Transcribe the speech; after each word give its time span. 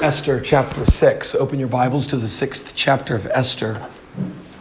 Esther 0.00 0.40
chapter 0.40 0.84
6. 0.84 1.34
Open 1.34 1.58
your 1.58 1.66
Bibles 1.66 2.06
to 2.06 2.16
the 2.16 2.28
sixth 2.28 2.74
chapter 2.76 3.16
of 3.16 3.26
Esther. 3.26 3.84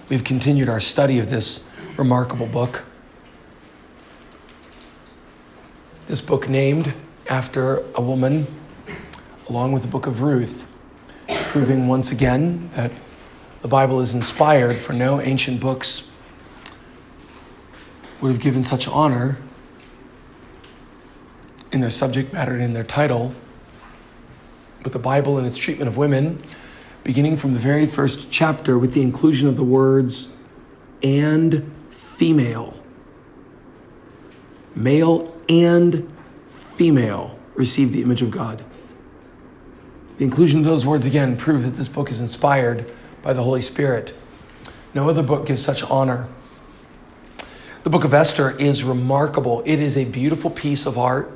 We've 0.10 0.24
continued 0.24 0.68
our 0.68 0.80
study 0.80 1.20
of 1.20 1.30
this 1.30 1.70
remarkable 1.96 2.48
book. 2.48 2.84
This 6.08 6.22
book, 6.22 6.50
named 6.50 6.92
after 7.30 7.84
a 7.94 8.02
woman, 8.02 8.48
along 9.48 9.74
with 9.74 9.84
the 9.84 9.88
book 9.88 10.08
of 10.08 10.24
Ruth, 10.24 10.68
proving 11.28 11.88
once 11.88 12.12
again 12.12 12.72
that 12.76 12.92
the 13.62 13.68
Bible 13.68 14.02
is 14.02 14.16
inspired, 14.16 14.76
for 14.76 14.94
no 14.94 15.22
ancient 15.22 15.60
books 15.60 16.10
would 18.22 18.30
have 18.30 18.40
given 18.40 18.64
such 18.64 18.88
honor 18.88 19.38
in 21.72 21.82
their 21.82 21.92
subject 21.92 22.34
matter 22.34 22.54
and 22.54 22.64
in 22.64 22.74
their 22.74 22.84
title 22.84 23.36
with 24.84 24.94
the 24.94 25.00
Bible 25.00 25.38
and 25.38 25.46
its 25.46 25.58
treatment 25.58 25.88
of 25.88 25.98
women, 25.98 26.42
beginning 27.04 27.38
from 27.38 27.54
the 27.54 27.60
very 27.60 27.86
first 27.86 28.32
chapter 28.32 28.78
with 28.78 28.94
the 28.94 29.02
inclusion 29.02 29.48
of 29.48 29.58
the 29.58 29.64
words 29.64 30.36
and 31.04 31.72
female. 31.90 32.74
Male 34.76 35.36
and 35.50 36.12
female 36.76 37.38
receive 37.56 37.92
the 37.92 38.02
image 38.02 38.22
of 38.22 38.32
God. 38.32 38.64
The 40.18 40.24
inclusion 40.24 40.60
of 40.60 40.66
those 40.66 40.86
words 40.86 41.06
again 41.06 41.38
prove 41.38 41.64
that 41.64 41.72
this 41.72 41.88
book 41.88 42.10
is 42.10 42.20
inspired 42.20 42.92
by 43.22 43.34
the 43.34 43.44
Holy 43.44 43.62
Spirit. 43.62 44.16
No 44.94 45.10
other 45.10 45.24
book 45.24 45.46
gives 45.46 45.64
such 45.64 45.84
honor. 45.84 46.28
The 47.84 47.90
book 47.90 48.04
of 48.04 48.14
Esther 48.14 48.52
is 48.60 48.84
remarkable. 48.84 49.62
It 49.66 49.80
is 49.80 49.98
a 49.98 50.06
beautiful 50.06 50.50
piece 50.50 50.86
of 50.86 50.98
art. 50.98 51.32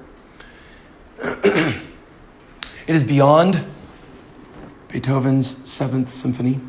It 2.91 2.95
is 2.95 3.05
beyond 3.05 3.66
Beethoven's 4.90 5.48
Seventh 5.70 6.12
Symphony 6.12 6.59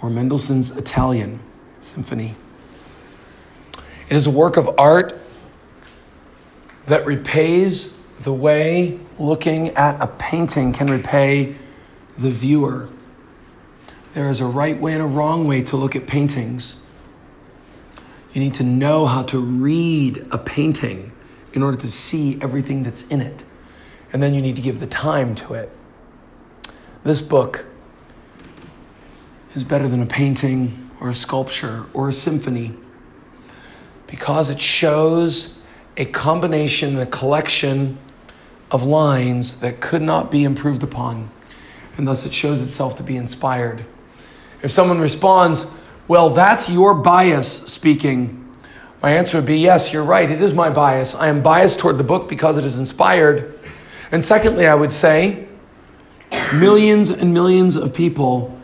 or 0.00 0.08
Mendelssohn's 0.08 0.70
Italian 0.70 1.40
Symphony. 1.80 2.36
It 4.08 4.14
is 4.14 4.28
a 4.28 4.30
work 4.30 4.56
of 4.56 4.70
art 4.78 5.18
that 6.86 7.04
repays 7.04 8.06
the 8.20 8.32
way 8.32 9.00
looking 9.18 9.70
at 9.70 10.00
a 10.00 10.06
painting 10.06 10.72
can 10.72 10.88
repay 10.88 11.56
the 12.16 12.30
viewer. 12.30 12.88
There 14.14 14.30
is 14.30 14.40
a 14.40 14.46
right 14.46 14.80
way 14.80 14.92
and 14.92 15.02
a 15.02 15.06
wrong 15.06 15.48
way 15.48 15.62
to 15.62 15.76
look 15.76 15.96
at 15.96 16.06
paintings. 16.06 16.86
You 18.32 18.40
need 18.40 18.54
to 18.54 18.62
know 18.62 19.06
how 19.06 19.24
to 19.24 19.40
read 19.40 20.28
a 20.30 20.38
painting 20.38 21.10
in 21.52 21.64
order 21.64 21.78
to 21.78 21.90
see 21.90 22.38
everything 22.40 22.84
that's 22.84 23.02
in 23.08 23.20
it 23.20 23.42
and 24.14 24.22
then 24.22 24.32
you 24.32 24.40
need 24.40 24.54
to 24.54 24.62
give 24.62 24.78
the 24.78 24.86
time 24.86 25.34
to 25.34 25.54
it. 25.54 25.70
This 27.02 27.20
book 27.20 27.66
is 29.54 29.64
better 29.64 29.88
than 29.88 30.00
a 30.00 30.06
painting 30.06 30.88
or 31.00 31.10
a 31.10 31.14
sculpture 31.14 31.86
or 31.92 32.08
a 32.08 32.12
symphony 32.12 32.74
because 34.06 34.50
it 34.50 34.60
shows 34.60 35.60
a 35.96 36.04
combination, 36.04 36.96
a 36.96 37.06
collection 37.06 37.98
of 38.70 38.84
lines 38.84 39.56
that 39.56 39.80
could 39.80 40.00
not 40.00 40.30
be 40.30 40.44
improved 40.44 40.84
upon, 40.84 41.28
and 41.96 42.06
thus 42.06 42.24
it 42.24 42.32
shows 42.32 42.62
itself 42.62 42.94
to 42.94 43.02
be 43.02 43.16
inspired. 43.16 43.84
If 44.62 44.70
someone 44.70 45.00
responds, 45.00 45.66
Well, 46.06 46.30
that's 46.30 46.70
your 46.70 46.94
bias 46.94 47.48
speaking, 47.64 48.40
my 49.02 49.10
answer 49.10 49.38
would 49.38 49.46
be, 49.46 49.58
Yes, 49.58 49.92
you're 49.92 50.04
right. 50.04 50.30
It 50.30 50.40
is 50.40 50.54
my 50.54 50.70
bias. 50.70 51.16
I 51.16 51.26
am 51.26 51.42
biased 51.42 51.80
toward 51.80 51.98
the 51.98 52.04
book 52.04 52.28
because 52.28 52.56
it 52.56 52.64
is 52.64 52.78
inspired. 52.78 53.53
And 54.14 54.24
secondly, 54.24 54.68
I 54.68 54.76
would 54.76 54.92
say 54.92 55.48
millions 56.54 57.10
and 57.10 57.34
millions 57.34 57.74
of 57.74 57.92
people 57.92 58.56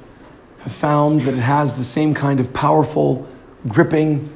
have 0.61 0.73
found 0.73 1.23
that 1.23 1.34
it 1.34 1.41
has 1.41 1.75
the 1.75 1.83
same 1.83 2.15
kind 2.15 2.39
of 2.39 2.53
powerful, 2.53 3.29
gripping, 3.67 4.33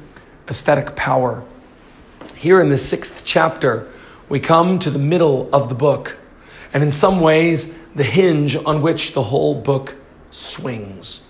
aesthetic 0.49 0.97
power. 0.97 1.41
Here 2.35 2.59
in 2.59 2.67
the 2.67 2.75
sixth 2.75 3.21
chapter, 3.23 3.89
we 4.27 4.41
come 4.41 4.77
to 4.79 4.89
the 4.89 4.99
middle 4.99 5.49
of 5.55 5.69
the 5.69 5.73
book, 5.73 6.17
and 6.73 6.83
in 6.83 6.91
some 6.91 7.21
ways, 7.21 7.77
the 7.95 8.03
hinge 8.03 8.57
on 8.57 8.81
which 8.81 9.13
the 9.13 9.23
whole 9.23 9.55
book 9.61 9.95
swings. 10.31 11.25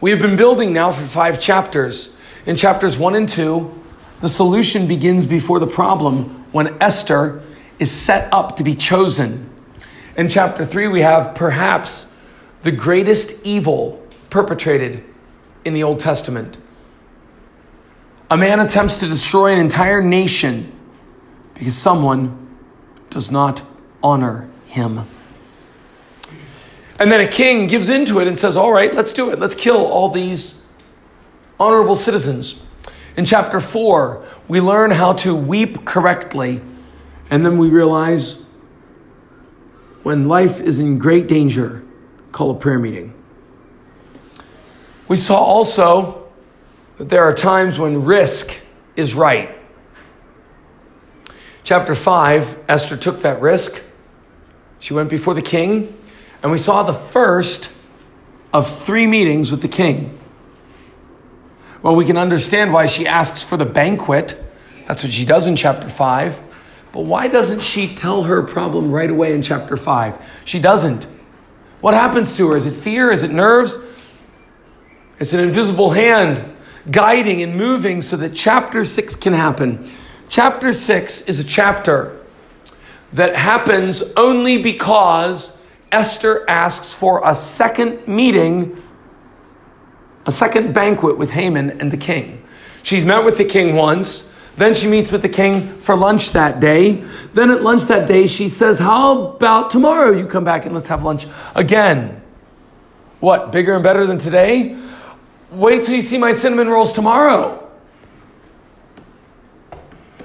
We 0.00 0.10
have 0.10 0.18
been 0.18 0.36
building 0.36 0.72
now 0.72 0.90
for 0.90 1.06
five 1.06 1.40
chapters. 1.40 2.18
In 2.44 2.56
chapters 2.56 2.98
one 2.98 3.14
and 3.14 3.28
two, 3.28 3.72
the 4.20 4.28
solution 4.28 4.88
begins 4.88 5.26
before 5.26 5.60
the 5.60 5.68
problem 5.68 6.44
when 6.50 6.76
Esther 6.82 7.40
is 7.78 7.90
set 7.90 8.32
up 8.32 8.56
to 8.56 8.64
be 8.64 8.74
chosen. 8.74 9.50
In 10.16 10.28
chapter 10.28 10.64
3, 10.64 10.88
we 10.88 11.00
have 11.00 11.34
perhaps 11.34 12.14
the 12.62 12.72
greatest 12.72 13.44
evil 13.44 14.02
perpetrated 14.30 15.04
in 15.64 15.74
the 15.74 15.82
Old 15.82 15.98
Testament. 15.98 16.56
A 18.30 18.36
man 18.36 18.60
attempts 18.60 18.96
to 18.96 19.06
destroy 19.06 19.52
an 19.52 19.58
entire 19.58 20.02
nation 20.02 20.72
because 21.54 21.76
someone 21.76 22.56
does 23.10 23.30
not 23.30 23.62
honor 24.02 24.48
him. 24.66 25.02
And 26.98 27.10
then 27.10 27.20
a 27.20 27.28
king 27.28 27.66
gives 27.66 27.88
into 27.88 28.20
it 28.20 28.28
and 28.28 28.38
says, 28.38 28.56
All 28.56 28.72
right, 28.72 28.94
let's 28.94 29.12
do 29.12 29.30
it. 29.30 29.38
Let's 29.38 29.54
kill 29.54 29.84
all 29.84 30.08
these 30.08 30.64
honorable 31.58 31.96
citizens. 31.96 32.62
In 33.16 33.24
chapter 33.24 33.60
4, 33.60 34.24
we 34.48 34.60
learn 34.60 34.90
how 34.90 35.12
to 35.14 35.34
weep 35.34 35.84
correctly 35.84 36.60
and 37.30 37.44
then 37.44 37.58
we 37.58 37.68
realize 37.68 38.44
when 40.02 40.28
life 40.28 40.60
is 40.60 40.80
in 40.80 40.98
great 40.98 41.26
danger, 41.26 41.82
call 42.32 42.50
a 42.50 42.54
prayer 42.54 42.78
meeting. 42.78 43.14
We 45.08 45.16
saw 45.16 45.36
also 45.36 46.28
that 46.98 47.08
there 47.08 47.24
are 47.24 47.32
times 47.32 47.78
when 47.78 48.04
risk 48.04 48.60
is 48.96 49.14
right. 49.14 49.54
Chapter 51.62 51.94
5, 51.94 52.64
Esther 52.68 52.96
took 52.96 53.22
that 53.22 53.40
risk. 53.40 53.82
She 54.78 54.92
went 54.92 55.08
before 55.08 55.32
the 55.32 55.42
king, 55.42 55.98
and 56.42 56.52
we 56.52 56.58
saw 56.58 56.82
the 56.82 56.92
first 56.92 57.72
of 58.52 58.70
three 58.70 59.06
meetings 59.06 59.50
with 59.50 59.62
the 59.62 59.68
king. 59.68 60.18
Well, 61.82 61.96
we 61.96 62.04
can 62.04 62.18
understand 62.18 62.72
why 62.72 62.86
she 62.86 63.06
asks 63.06 63.42
for 63.42 63.56
the 63.56 63.64
banquet. 63.64 64.42
That's 64.86 65.02
what 65.02 65.12
she 65.12 65.24
does 65.24 65.46
in 65.46 65.56
chapter 65.56 65.88
5. 65.88 66.40
But 66.94 67.06
why 67.06 67.26
doesn't 67.26 67.62
she 67.62 67.92
tell 67.92 68.22
her 68.22 68.40
problem 68.40 68.92
right 68.92 69.10
away 69.10 69.34
in 69.34 69.42
chapter 69.42 69.76
5? 69.76 70.16
She 70.44 70.60
doesn't. 70.60 71.08
What 71.80 71.92
happens 71.92 72.36
to 72.36 72.50
her? 72.50 72.56
Is 72.56 72.66
it 72.66 72.72
fear? 72.72 73.10
Is 73.10 73.24
it 73.24 73.32
nerves? 73.32 73.78
It's 75.18 75.32
an 75.32 75.40
invisible 75.40 75.90
hand 75.90 76.52
guiding 76.88 77.42
and 77.42 77.56
moving 77.56 78.00
so 78.00 78.16
that 78.18 78.36
chapter 78.36 78.84
6 78.84 79.16
can 79.16 79.32
happen. 79.32 79.90
Chapter 80.28 80.72
6 80.72 81.22
is 81.22 81.40
a 81.40 81.44
chapter 81.44 82.16
that 83.12 83.34
happens 83.34 84.00
only 84.16 84.62
because 84.62 85.60
Esther 85.90 86.48
asks 86.48 86.94
for 86.94 87.28
a 87.28 87.34
second 87.34 88.06
meeting, 88.06 88.80
a 90.26 90.32
second 90.32 90.72
banquet 90.72 91.18
with 91.18 91.30
Haman 91.30 91.80
and 91.80 91.90
the 91.90 91.96
king. 91.96 92.44
She's 92.84 93.04
met 93.04 93.24
with 93.24 93.36
the 93.36 93.44
king 93.44 93.74
once. 93.74 94.32
Then 94.56 94.74
she 94.74 94.88
meets 94.88 95.10
with 95.10 95.22
the 95.22 95.28
king 95.28 95.78
for 95.78 95.96
lunch 95.96 96.30
that 96.30 96.60
day. 96.60 97.04
Then 97.32 97.50
at 97.50 97.62
lunch 97.62 97.84
that 97.84 98.06
day, 98.06 98.26
she 98.26 98.48
says, 98.48 98.78
How 98.78 99.28
about 99.28 99.70
tomorrow 99.70 100.12
you 100.12 100.26
come 100.26 100.44
back 100.44 100.64
and 100.64 100.74
let's 100.74 100.88
have 100.88 101.02
lunch 101.02 101.26
again? 101.56 102.22
What, 103.20 103.50
bigger 103.50 103.74
and 103.74 103.82
better 103.82 104.06
than 104.06 104.18
today? 104.18 104.78
Wait 105.50 105.82
till 105.82 105.94
you 105.94 106.02
see 106.02 106.18
my 106.18 106.32
cinnamon 106.32 106.68
rolls 106.68 106.92
tomorrow. 106.92 107.60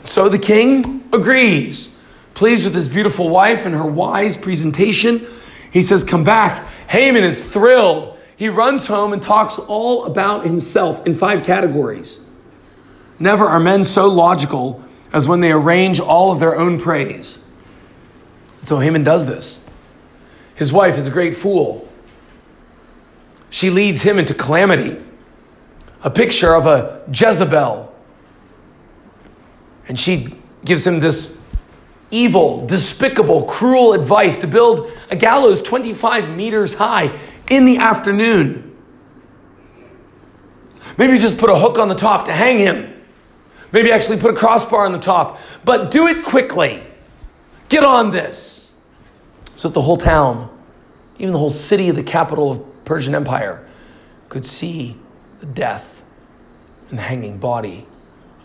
So 0.04 0.30
the 0.30 0.40
king 0.40 1.08
agrees. 1.12 2.00
Pleased 2.34 2.66
with 2.66 2.76
his 2.76 2.88
beautiful 2.88 3.30
wife 3.30 3.66
and 3.66 3.76
her 3.76 3.86
wise 3.86 4.38
presentation, 4.38 5.26
he 5.72 5.82
says, 5.82 6.04
Come 6.04 6.24
back. 6.24 6.68
Haman 6.88 7.24
is 7.24 7.44
thrilled. 7.44 8.18
He 8.38 8.48
runs 8.48 8.88
home 8.88 9.12
and 9.12 9.22
talks 9.22 9.60
all 9.60 10.06
about 10.06 10.46
himself 10.46 11.06
in 11.06 11.16
five 11.16 11.44
categories. 11.44 12.26
Never 13.20 13.46
are 13.46 13.60
men 13.60 13.84
so 13.84 14.08
logical 14.08 14.84
as 15.12 15.28
when 15.28 15.42
they 15.42 15.52
arrange 15.52 16.00
all 16.00 16.32
of 16.32 16.40
their 16.40 16.56
own 16.56 16.80
praise. 16.80 17.46
So 18.64 18.80
Haman 18.80 19.04
does 19.04 19.26
this. 19.26 19.66
His 20.56 20.72
wife 20.72 20.98
is 20.98 21.08
a 21.08 21.12
great 21.12 21.36
fool. 21.36 21.88
She 23.50 23.70
leads 23.70 24.04
him 24.04 24.20
into 24.20 24.34
calamity, 24.34 24.98
a 26.04 26.10
picture 26.10 26.54
of 26.54 26.66
a 26.66 27.02
Jezebel. 27.12 27.94
And 29.88 30.00
she 30.00 30.36
gives 30.64 30.86
him 30.86 31.00
this 31.00 31.40
evil, 32.12 32.66
despicable, 32.68 33.44
cruel 33.46 33.94
advice 33.94 34.38
to 34.40 34.48
build 34.48 34.92
a 35.10 35.16
gallows 35.16 35.62
25 35.62 36.30
meters 36.30 36.76
high 36.76 37.18
in 37.50 37.66
the 37.66 37.78
afternoon. 37.78 38.78
Maybe 40.98 41.18
just 41.18 41.38
put 41.38 41.50
a 41.50 41.58
hook 41.58 41.80
on 41.80 41.88
the 41.88 41.96
top 41.96 42.26
to 42.26 42.34
hang 42.34 42.60
him. 42.60 42.99
Maybe 43.72 43.92
actually 43.92 44.18
put 44.18 44.32
a 44.32 44.38
crossbar 44.38 44.86
on 44.86 44.92
the 44.92 45.00
top. 45.00 45.40
But 45.64 45.92
do 45.92 46.08
it 46.08 46.26
quickly. 46.26 46.84
Get 47.70 47.84
on 47.84 48.12
this. 48.12 48.72
So 49.56 49.68
that 49.68 49.74
the 49.74 49.82
whole 49.82 49.98
town 49.98 50.50
even 51.20 51.34
the 51.34 51.40
whole 51.40 51.52
city 51.52 51.90
of 51.90 51.96
the 51.98 52.04
capital 52.04 52.50
of 52.50 52.86
Persian 52.86 53.14
Empire, 53.14 53.66
could 54.30 54.46
see 54.46 54.96
the 55.42 55.46
death 55.46 56.02
and 56.90 56.98
the 56.98 57.04
hanging 57.04 57.38
body 57.38 57.86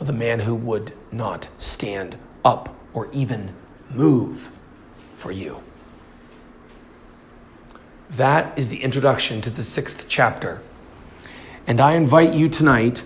of 0.00 0.06
the 0.06 0.12
man 0.12 0.40
who 0.40 0.54
would 0.54 0.92
not 1.12 1.48
stand 1.56 2.18
up 2.44 2.74
or 2.92 3.08
even 3.12 3.54
move 3.90 4.50
for 5.16 5.30
you. 5.30 5.62
That 8.10 8.58
is 8.58 8.68
the 8.68 8.82
introduction 8.82 9.40
to 9.42 9.50
the 9.50 9.62
sixth 9.62 10.06
chapter. 10.08 10.60
And 11.66 11.80
I 11.80 11.94
invite 11.94 12.34
you 12.34 12.48
tonight 12.48 13.04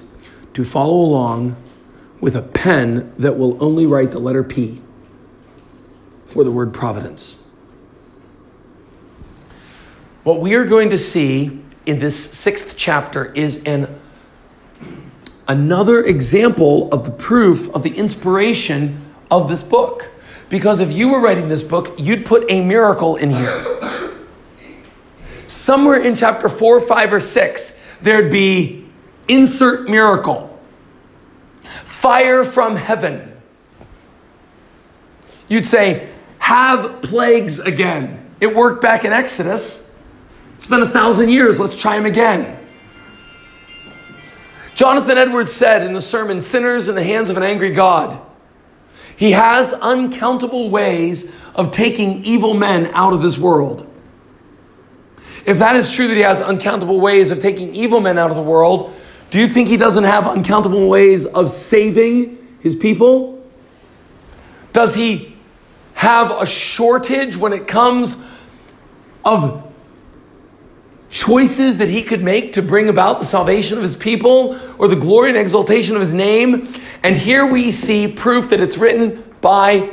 to 0.54 0.64
follow 0.64 0.96
along 0.96 1.56
with 2.20 2.34
a 2.34 2.42
pen 2.42 3.12
that 3.18 3.38
will 3.38 3.62
only 3.62 3.86
write 3.86 4.10
the 4.10 4.18
letter 4.18 4.42
P 4.42 4.80
for 6.26 6.44
the 6.44 6.50
word 6.50 6.74
providence. 6.74 7.42
What 10.24 10.40
we 10.40 10.54
are 10.54 10.64
going 10.64 10.90
to 10.90 10.98
see 10.98 11.60
in 11.86 12.00
this 12.00 12.32
sixth 12.32 12.74
chapter 12.76 13.32
is 13.32 13.64
an 13.64 13.98
another 15.46 16.04
example 16.04 16.92
of 16.92 17.04
the 17.04 17.10
proof 17.10 17.74
of 17.74 17.82
the 17.82 17.96
inspiration 17.96 19.06
of 19.30 19.48
this 19.48 19.62
book. 19.62 20.10
Because 20.50 20.80
if 20.80 20.92
you 20.92 21.08
were 21.08 21.20
writing 21.20 21.48
this 21.48 21.62
book, 21.62 21.94
you'd 21.98 22.26
put 22.26 22.44
a 22.50 22.62
miracle 22.62 23.16
in 23.16 23.30
here. 23.30 24.20
Somewhere 25.46 26.00
in 26.00 26.14
chapter 26.14 26.48
4, 26.48 26.80
5, 26.80 27.12
or 27.14 27.20
6, 27.20 27.80
there'd 28.02 28.30
be 28.30 28.86
insert 29.28 29.88
miracle 29.88 30.47
fire 31.98 32.44
from 32.44 32.76
heaven. 32.76 33.32
You'd 35.48 35.66
say, 35.66 36.08
have 36.38 37.02
plagues 37.02 37.58
again. 37.58 38.24
It 38.40 38.54
worked 38.54 38.80
back 38.80 39.04
in 39.04 39.12
Exodus. 39.12 39.92
It's 40.56 40.66
been 40.66 40.82
a 40.82 40.88
thousand 40.88 41.30
years. 41.30 41.58
Let's 41.58 41.76
try 41.76 41.96
them 41.96 42.06
again. 42.06 42.56
Jonathan 44.76 45.18
Edwards 45.18 45.52
said 45.52 45.82
in 45.82 45.92
the 45.92 46.00
sermon, 46.00 46.38
Sinners 46.38 46.86
in 46.86 46.94
the 46.94 47.02
hands 47.02 47.30
of 47.30 47.36
an 47.36 47.42
angry 47.42 47.72
God. 47.72 48.20
He 49.16 49.32
has 49.32 49.72
uncountable 49.72 50.70
ways 50.70 51.34
of 51.56 51.72
taking 51.72 52.24
evil 52.24 52.54
men 52.54 52.92
out 52.94 53.12
of 53.12 53.22
this 53.22 53.38
world. 53.38 53.84
If 55.44 55.58
that 55.58 55.74
is 55.74 55.92
true 55.92 56.06
that 56.06 56.14
he 56.14 56.20
has 56.20 56.40
uncountable 56.40 57.00
ways 57.00 57.32
of 57.32 57.40
taking 57.40 57.74
evil 57.74 57.98
men 57.98 58.18
out 58.18 58.30
of 58.30 58.36
the 58.36 58.42
world, 58.42 58.94
do 59.30 59.38
you 59.38 59.48
think 59.48 59.68
he 59.68 59.76
doesn't 59.76 60.04
have 60.04 60.26
uncountable 60.26 60.88
ways 60.88 61.26
of 61.26 61.50
saving 61.50 62.38
his 62.60 62.74
people? 62.74 63.46
Does 64.72 64.94
he 64.94 65.36
have 65.94 66.30
a 66.30 66.46
shortage 66.46 67.36
when 67.36 67.52
it 67.52 67.66
comes 67.66 68.16
of 69.24 69.64
choices 71.10 71.78
that 71.78 71.88
he 71.88 72.02
could 72.02 72.22
make 72.22 72.52
to 72.54 72.62
bring 72.62 72.88
about 72.88 73.18
the 73.18 73.24
salvation 73.24 73.76
of 73.76 73.82
his 73.82 73.96
people 73.96 74.58
or 74.78 74.88
the 74.88 74.96
glory 74.96 75.30
and 75.30 75.38
exaltation 75.38 75.94
of 75.94 76.00
his 76.00 76.14
name? 76.14 76.72
And 77.02 77.16
here 77.16 77.46
we 77.46 77.70
see 77.70 78.08
proof 78.08 78.50
that 78.50 78.60
it's 78.60 78.78
written 78.78 79.24
by 79.40 79.90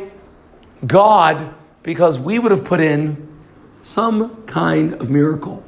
God 0.86 1.54
because 1.84 2.20
we 2.20 2.40
would 2.40 2.52
have 2.52 2.64
put 2.64 2.80
in 2.80 3.28
some 3.82 4.44
kind 4.46 4.94
of 4.96 5.10
miracle. 5.10 5.64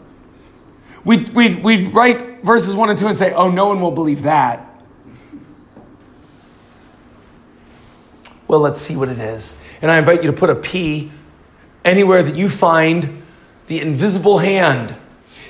We'd, 1.04 1.30
we'd, 1.30 1.64
we'd 1.64 1.94
write 1.94 2.27
verses 2.44 2.76
1 2.76 2.90
and 2.90 3.00
2 3.00 3.08
and 3.08 3.18
say, 3.18 3.34
oh, 3.34 3.50
no 3.50 3.68
one 3.68 3.82
will 3.82 3.92
believe 3.92 4.24
that. 4.24 4.64
Well, 8.48 8.60
let's 8.60 8.80
see 8.80 8.96
what 8.96 9.10
it 9.10 9.20
is. 9.20 9.58
And 9.82 9.92
I 9.92 9.98
invite 9.98 10.24
you 10.24 10.32
to 10.32 10.38
put 10.38 10.50
a 10.50 10.56
P 10.56 11.12
anywhere 11.84 12.24
that 12.24 12.36
you 12.36 12.50
find 12.50 13.24
the 13.68 13.80
invisible 13.80 14.38
hand. 14.38 14.96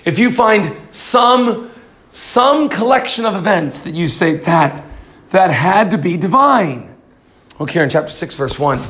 If 0.03 0.19
you 0.19 0.31
find 0.31 0.75
some, 0.89 1.71
some 2.11 2.69
collection 2.69 3.25
of 3.25 3.35
events 3.35 3.81
that 3.81 3.91
you 3.91 4.07
say 4.07 4.37
that, 4.37 4.83
that 5.29 5.51
had 5.51 5.91
to 5.91 5.97
be 5.97 6.17
divine. 6.17 6.95
Look 7.59 7.71
here 7.71 7.83
in 7.83 7.89
chapter 7.89 8.11
6, 8.11 8.35
verse 8.35 8.57
1. 8.57 8.81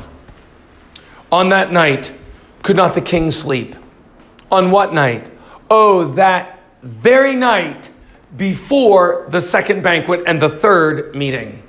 On 1.30 1.50
that 1.50 1.72
night, 1.72 2.14
could 2.62 2.76
not 2.76 2.94
the 2.94 3.00
king 3.00 3.30
sleep? 3.30 3.76
On 4.50 4.70
what 4.70 4.94
night? 4.94 5.30
Oh, 5.70 6.12
that 6.12 6.57
very 6.82 7.34
night 7.34 7.90
before 8.36 9.26
the 9.30 9.40
second 9.40 9.82
banquet 9.82 10.22
and 10.26 10.40
the 10.40 10.48
third 10.48 11.14
meeting. 11.14 11.62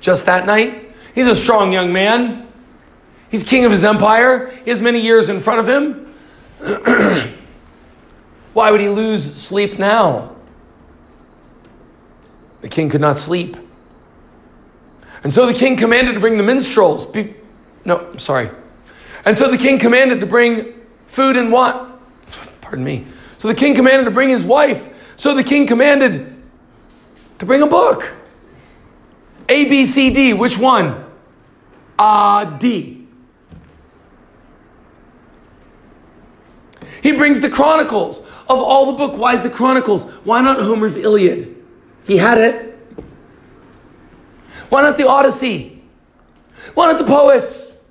Just 0.00 0.26
that 0.26 0.46
night. 0.46 0.94
He's 1.14 1.26
a 1.26 1.34
strong 1.34 1.72
young 1.72 1.92
man. 1.92 2.48
He's 3.30 3.42
king 3.44 3.64
of 3.64 3.70
his 3.70 3.84
empire. 3.84 4.50
He 4.64 4.70
has 4.70 4.80
many 4.80 5.00
years 5.00 5.28
in 5.28 5.40
front 5.40 5.60
of 5.60 5.68
him. 5.68 6.14
Why 8.52 8.70
would 8.70 8.80
he 8.80 8.88
lose 8.88 9.34
sleep 9.34 9.78
now? 9.78 10.34
The 12.62 12.68
king 12.68 12.90
could 12.90 13.00
not 13.00 13.18
sleep. 13.18 13.56
And 15.22 15.32
so 15.32 15.46
the 15.46 15.54
king 15.54 15.76
commanded 15.76 16.14
to 16.14 16.20
bring 16.20 16.36
the 16.36 16.42
minstrels. 16.42 17.06
Be- 17.06 17.34
no, 17.84 18.16
sorry. 18.16 18.50
And 19.24 19.36
so 19.36 19.50
the 19.50 19.58
king 19.58 19.78
commanded 19.78 20.20
to 20.20 20.26
bring 20.26 20.74
food 21.06 21.36
and 21.36 21.52
what? 21.52 22.00
Pardon 22.60 22.84
me. 22.84 23.06
So 23.40 23.48
the 23.48 23.54
king 23.54 23.74
commanded 23.74 24.04
to 24.04 24.10
bring 24.10 24.28
his 24.28 24.44
wife. 24.44 25.14
So 25.16 25.34
the 25.34 25.42
king 25.42 25.66
commanded 25.66 26.36
to 27.38 27.46
bring 27.46 27.62
a 27.62 27.66
book. 27.66 28.12
A, 29.48 29.66
B, 29.66 29.86
C, 29.86 30.10
D. 30.10 30.34
Which 30.34 30.58
one? 30.58 31.06
Ah, 31.98 32.42
uh, 32.42 32.58
D. 32.58 33.08
He 37.02 37.12
brings 37.12 37.40
the 37.40 37.48
Chronicles 37.48 38.20
of 38.20 38.58
all 38.58 38.92
the 38.92 38.98
book. 38.98 39.16
Why 39.16 39.36
is 39.36 39.42
the 39.42 39.48
Chronicles? 39.48 40.04
Why 40.24 40.42
not 40.42 40.60
Homer's 40.60 40.96
Iliad? 40.96 41.56
He 42.04 42.18
had 42.18 42.36
it. 42.36 42.78
Why 44.68 44.82
not 44.82 44.98
the 44.98 45.08
Odyssey? 45.08 45.82
Why 46.74 46.92
not 46.92 46.98
the 46.98 47.06
poets? 47.06 47.82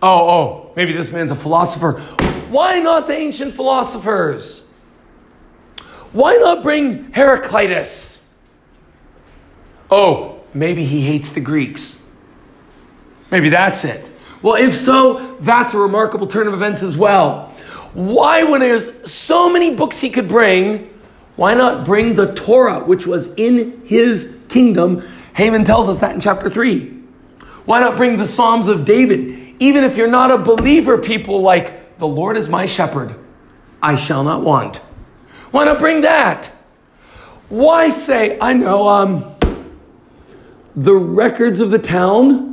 Oh, 0.00 0.30
oh, 0.30 0.72
maybe 0.76 0.92
this 0.92 1.10
man's 1.10 1.32
a 1.32 1.34
philosopher. 1.34 2.00
Why 2.50 2.80
not 2.80 3.06
the 3.06 3.14
ancient 3.14 3.54
philosophers? 3.54 4.72
Why 6.12 6.36
not 6.36 6.62
bring 6.62 7.12
Heraclitus? 7.12 8.20
Oh, 9.90 10.40
maybe 10.52 10.84
he 10.84 11.02
hates 11.02 11.30
the 11.30 11.40
Greeks. 11.40 12.04
Maybe 13.30 13.48
that's 13.48 13.84
it. 13.84 14.10
Well, 14.42 14.56
if 14.56 14.74
so, 14.74 15.36
that's 15.40 15.74
a 15.74 15.78
remarkable 15.78 16.26
turn 16.26 16.48
of 16.48 16.54
events 16.54 16.82
as 16.82 16.96
well. 16.96 17.52
Why, 17.92 18.42
when 18.44 18.60
there's 18.60 19.10
so 19.10 19.48
many 19.48 19.74
books 19.74 20.00
he 20.00 20.10
could 20.10 20.26
bring, 20.28 20.92
why 21.36 21.54
not 21.54 21.84
bring 21.84 22.16
the 22.16 22.34
Torah, 22.34 22.80
which 22.80 23.06
was 23.06 23.32
in 23.34 23.82
his 23.86 24.44
kingdom? 24.48 25.02
Haman 25.34 25.64
tells 25.64 25.88
us 25.88 25.98
that 25.98 26.14
in 26.14 26.20
chapter 26.20 26.50
3. 26.50 26.80
Why 27.64 27.78
not 27.78 27.96
bring 27.96 28.16
the 28.16 28.26
Psalms 28.26 28.66
of 28.66 28.84
David? 28.84 29.54
Even 29.60 29.84
if 29.84 29.96
you're 29.96 30.08
not 30.08 30.32
a 30.32 30.38
believer, 30.38 30.98
people 30.98 31.42
like 31.42 31.79
the 32.00 32.08
Lord 32.08 32.36
is 32.36 32.48
my 32.48 32.66
shepherd, 32.66 33.14
I 33.82 33.94
shall 33.94 34.24
not 34.24 34.42
want. 34.42 34.78
Why 35.52 35.64
not 35.64 35.78
bring 35.78 36.00
that? 36.00 36.46
Why 37.48 37.90
say, 37.90 38.38
I 38.40 38.54
know, 38.54 38.88
um, 38.88 39.34
the 40.74 40.94
records 40.94 41.60
of 41.60 41.70
the 41.70 41.78
town? 41.78 42.48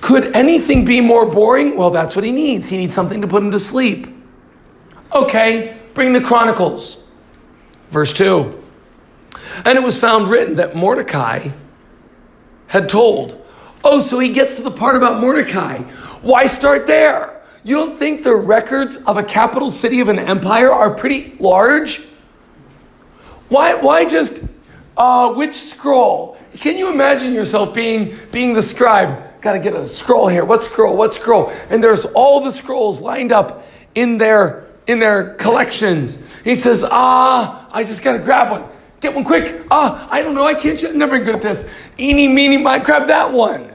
Could 0.00 0.36
anything 0.36 0.84
be 0.84 1.00
more 1.00 1.26
boring? 1.26 1.76
Well, 1.76 1.90
that's 1.90 2.14
what 2.14 2.24
he 2.24 2.30
needs. 2.30 2.68
He 2.68 2.76
needs 2.76 2.94
something 2.94 3.20
to 3.22 3.26
put 3.26 3.42
him 3.42 3.50
to 3.50 3.58
sleep. 3.58 4.06
Okay, 5.12 5.76
bring 5.94 6.12
the 6.12 6.20
Chronicles. 6.20 7.10
Verse 7.90 8.12
2. 8.12 8.62
And 9.64 9.78
it 9.78 9.82
was 9.82 9.98
found 9.98 10.28
written 10.28 10.56
that 10.56 10.76
Mordecai 10.76 11.48
had 12.68 12.88
told. 12.88 13.44
Oh, 13.82 14.00
so 14.00 14.18
he 14.18 14.30
gets 14.30 14.54
to 14.54 14.62
the 14.62 14.70
part 14.70 14.96
about 14.96 15.20
Mordecai. 15.20 15.78
Why 16.22 16.46
start 16.46 16.86
there? 16.86 17.35
You 17.66 17.74
don't 17.74 17.98
think 17.98 18.22
the 18.22 18.36
records 18.36 18.94
of 18.94 19.16
a 19.16 19.24
capital 19.24 19.70
city 19.70 19.98
of 19.98 20.06
an 20.06 20.20
empire 20.20 20.72
are 20.72 20.94
pretty 20.94 21.36
large? 21.40 22.00
Why, 23.48 23.74
why 23.74 24.04
just 24.04 24.40
uh, 24.96 25.32
which 25.32 25.56
scroll? 25.56 26.38
Can 26.54 26.78
you 26.78 26.92
imagine 26.92 27.34
yourself 27.34 27.74
being, 27.74 28.16
being 28.30 28.54
the 28.54 28.62
scribe? 28.62 29.40
Got 29.40 29.54
to 29.54 29.58
get 29.58 29.74
a 29.74 29.84
scroll 29.84 30.28
here. 30.28 30.44
What 30.44 30.62
scroll? 30.62 30.96
What 30.96 31.12
scroll? 31.12 31.52
And 31.68 31.82
there's 31.82 32.04
all 32.04 32.40
the 32.40 32.52
scrolls 32.52 33.00
lined 33.00 33.32
up 33.32 33.66
in 33.96 34.16
their 34.16 34.68
in 34.86 35.00
their 35.00 35.34
collections. 35.34 36.22
He 36.44 36.54
says, 36.54 36.84
Ah, 36.88 37.68
I 37.72 37.82
just 37.82 38.00
got 38.00 38.12
to 38.12 38.20
grab 38.20 38.52
one. 38.52 38.70
Get 39.00 39.12
one 39.12 39.24
quick. 39.24 39.66
Ah, 39.72 40.06
I 40.08 40.22
don't 40.22 40.34
know. 40.34 40.46
I 40.46 40.54
can't. 40.54 40.80
I'm 40.84 40.98
never 40.98 41.18
good 41.18 41.34
at 41.34 41.42
this. 41.42 41.68
Eeny, 41.98 42.28
meeny, 42.28 42.58
might 42.58 42.84
grab 42.84 43.08
that 43.08 43.32
one. 43.32 43.72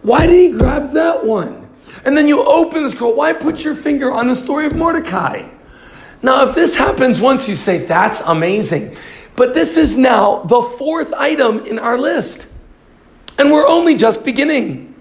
Why 0.00 0.26
did 0.26 0.52
he 0.52 0.58
grab 0.58 0.92
that 0.92 1.26
one? 1.26 1.67
And 2.04 2.16
then 2.16 2.28
you 2.28 2.44
open 2.44 2.82
the 2.82 2.90
scroll. 2.90 3.14
Why 3.14 3.32
put 3.32 3.64
your 3.64 3.74
finger 3.74 4.12
on 4.12 4.28
the 4.28 4.36
story 4.36 4.66
of 4.66 4.74
Mordecai? 4.74 5.48
Now, 6.22 6.48
if 6.48 6.54
this 6.54 6.76
happens 6.76 7.20
once, 7.20 7.48
you 7.48 7.54
say, 7.54 7.78
that's 7.78 8.20
amazing. 8.22 8.96
But 9.36 9.54
this 9.54 9.76
is 9.76 9.96
now 9.96 10.42
the 10.42 10.62
fourth 10.62 11.12
item 11.14 11.64
in 11.64 11.78
our 11.78 11.96
list. 11.96 12.48
And 13.38 13.52
we're 13.52 13.66
only 13.68 13.96
just 13.96 14.24
beginning. 14.24 14.94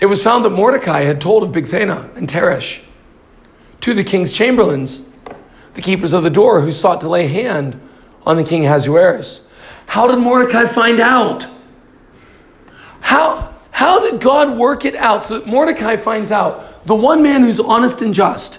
It 0.00 0.06
was 0.06 0.22
found 0.22 0.44
that 0.44 0.50
Mordecai 0.50 1.02
had 1.02 1.20
told 1.20 1.42
of 1.42 1.50
Bigthana 1.50 2.16
and 2.16 2.28
Teresh, 2.28 2.82
to 3.80 3.94
the 3.94 4.04
king's 4.04 4.32
chamberlains, 4.32 5.10
the 5.74 5.82
keepers 5.82 6.12
of 6.12 6.22
the 6.22 6.30
door, 6.30 6.62
who 6.62 6.72
sought 6.72 7.00
to 7.02 7.08
lay 7.08 7.26
hand 7.26 7.80
on 8.24 8.36
the 8.36 8.44
king 8.44 8.64
Ahasuerus. 8.64 9.50
How 9.86 10.06
did 10.06 10.18
Mordecai 10.18 10.66
find 10.66 10.98
out? 10.98 11.46
How, 13.00 13.54
how 13.78 14.00
did 14.00 14.20
God 14.20 14.58
work 14.58 14.84
it 14.84 14.96
out 14.96 15.22
so 15.22 15.38
that 15.38 15.46
Mordecai 15.46 15.94
finds 15.94 16.32
out 16.32 16.82
the 16.82 16.96
one 16.96 17.22
man 17.22 17.42
who's 17.42 17.60
honest 17.60 18.02
and 18.02 18.12
just, 18.12 18.58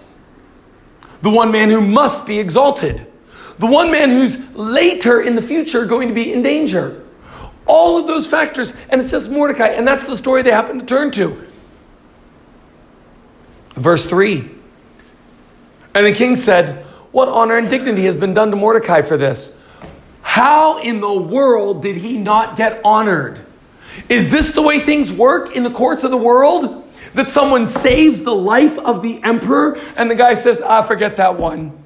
the 1.21 1.29
one 1.29 1.51
man 1.51 1.69
who 1.69 1.81
must 1.81 2.25
be 2.25 2.39
exalted, 2.39 3.05
the 3.57 3.67
one 3.67 3.91
man 3.91 4.11
who's 4.11 4.55
later 4.55 5.21
in 5.21 5.35
the 5.35 5.41
future 5.41 5.85
going 5.85 6.07
to 6.07 6.13
be 6.13 6.31
in 6.31 6.41
danger? 6.41 7.05
All 7.65 7.97
of 7.97 8.07
those 8.07 8.27
factors, 8.27 8.73
and 8.87 9.01
it's 9.01 9.11
just 9.11 9.29
Mordecai, 9.29 9.67
and 9.67 9.85
that's 9.85 10.05
the 10.05 10.15
story 10.15 10.41
they 10.41 10.51
happen 10.51 10.79
to 10.79 10.85
turn 10.85 11.11
to. 11.11 11.45
Verse 13.75 14.05
3 14.05 14.49
And 15.95 16.05
the 16.05 16.13
king 16.13 16.37
said, 16.37 16.85
What 17.11 17.27
honor 17.27 17.57
and 17.57 17.69
dignity 17.69 18.05
has 18.05 18.15
been 18.15 18.33
done 18.33 18.51
to 18.51 18.55
Mordecai 18.55 19.01
for 19.01 19.17
this? 19.17 19.61
How 20.21 20.81
in 20.81 21.01
the 21.01 21.13
world 21.13 21.83
did 21.83 21.97
he 21.97 22.17
not 22.17 22.55
get 22.55 22.79
honored? 22.85 23.47
Is 24.07 24.29
this 24.29 24.51
the 24.51 24.61
way 24.61 24.79
things 24.79 25.11
work 25.11 25.55
in 25.55 25.63
the 25.63 25.71
courts 25.71 26.03
of 26.03 26.11
the 26.11 26.17
world? 26.17 26.85
That 27.15 27.27
someone 27.27 27.65
saves 27.65 28.21
the 28.21 28.35
life 28.35 28.77
of 28.77 29.01
the 29.01 29.21
emperor 29.23 29.79
and 29.95 30.09
the 30.09 30.15
guy 30.15 30.35
says, 30.35 30.61
Ah, 30.61 30.83
forget 30.83 31.17
that 31.17 31.37
one. 31.37 31.83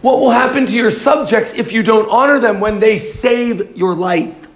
What 0.00 0.20
will 0.20 0.30
happen 0.30 0.66
to 0.66 0.76
your 0.76 0.90
subjects 0.90 1.54
if 1.54 1.72
you 1.72 1.82
don't 1.82 2.08
honor 2.08 2.38
them 2.38 2.60
when 2.60 2.78
they 2.78 2.98
save 2.98 3.76
your 3.76 3.94
life? 3.94 4.46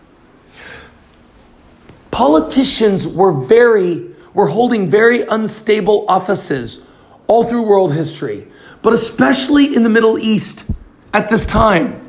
Politicians 2.10 3.08
were 3.08 3.32
very 3.32 4.12
were 4.34 4.46
holding 4.46 4.88
very 4.88 5.22
unstable 5.22 6.06
offices 6.08 6.86
all 7.26 7.44
through 7.44 7.62
world 7.62 7.92
history, 7.92 8.46
but 8.82 8.92
especially 8.92 9.74
in 9.74 9.82
the 9.82 9.90
Middle 9.90 10.18
East 10.18 10.70
at 11.12 11.28
this 11.28 11.44
time. 11.44 12.01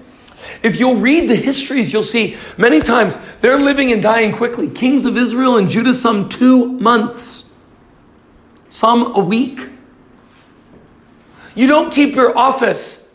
If 0.63 0.79
you'll 0.79 0.96
read 0.96 1.29
the 1.29 1.36
histories, 1.36 1.91
you'll 1.91 2.03
see 2.03 2.38
many 2.58 2.79
times 2.79 3.17
they're 3.41 3.60
living 3.60 3.91
and 3.91 4.01
dying 4.01 4.32
quickly. 4.32 4.70
Kings 4.70 5.05
of 5.05 5.17
Israel 5.17 5.58
and 5.58 5.70
Judah, 5.70 5.93
some 5.93 6.29
two 6.29 6.65
months, 6.79 7.55
some 8.70 9.13
a 9.15 9.20
week. 9.20 9.60
You 11.53 11.67
don't 11.67 11.91
keep 11.91 12.15
your 12.15 12.36
office 12.38 13.13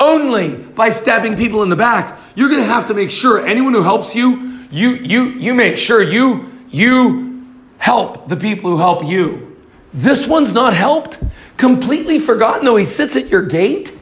only 0.00 0.48
by 0.48 0.88
stabbing 0.90 1.36
people 1.36 1.62
in 1.62 1.68
the 1.68 1.76
back. 1.76 2.18
You're 2.34 2.48
going 2.48 2.60
to 2.60 2.66
have 2.66 2.86
to 2.86 2.94
make 2.94 3.10
sure 3.10 3.46
anyone 3.46 3.74
who 3.74 3.82
helps 3.82 4.14
you, 4.14 4.58
you, 4.70 4.90
you, 4.94 5.24
you 5.30 5.54
make 5.54 5.76
sure 5.76 6.02
you, 6.02 6.50
you 6.70 7.46
help 7.78 8.28
the 8.28 8.36
people 8.36 8.70
who 8.70 8.78
help 8.78 9.04
you. 9.04 9.56
This 9.92 10.26
one's 10.26 10.52
not 10.52 10.72
helped, 10.72 11.18
completely 11.56 12.18
forgotten, 12.18 12.64
though 12.64 12.76
he 12.76 12.84
sits 12.84 13.16
at 13.16 13.28
your 13.28 13.42
gate. 13.42 13.96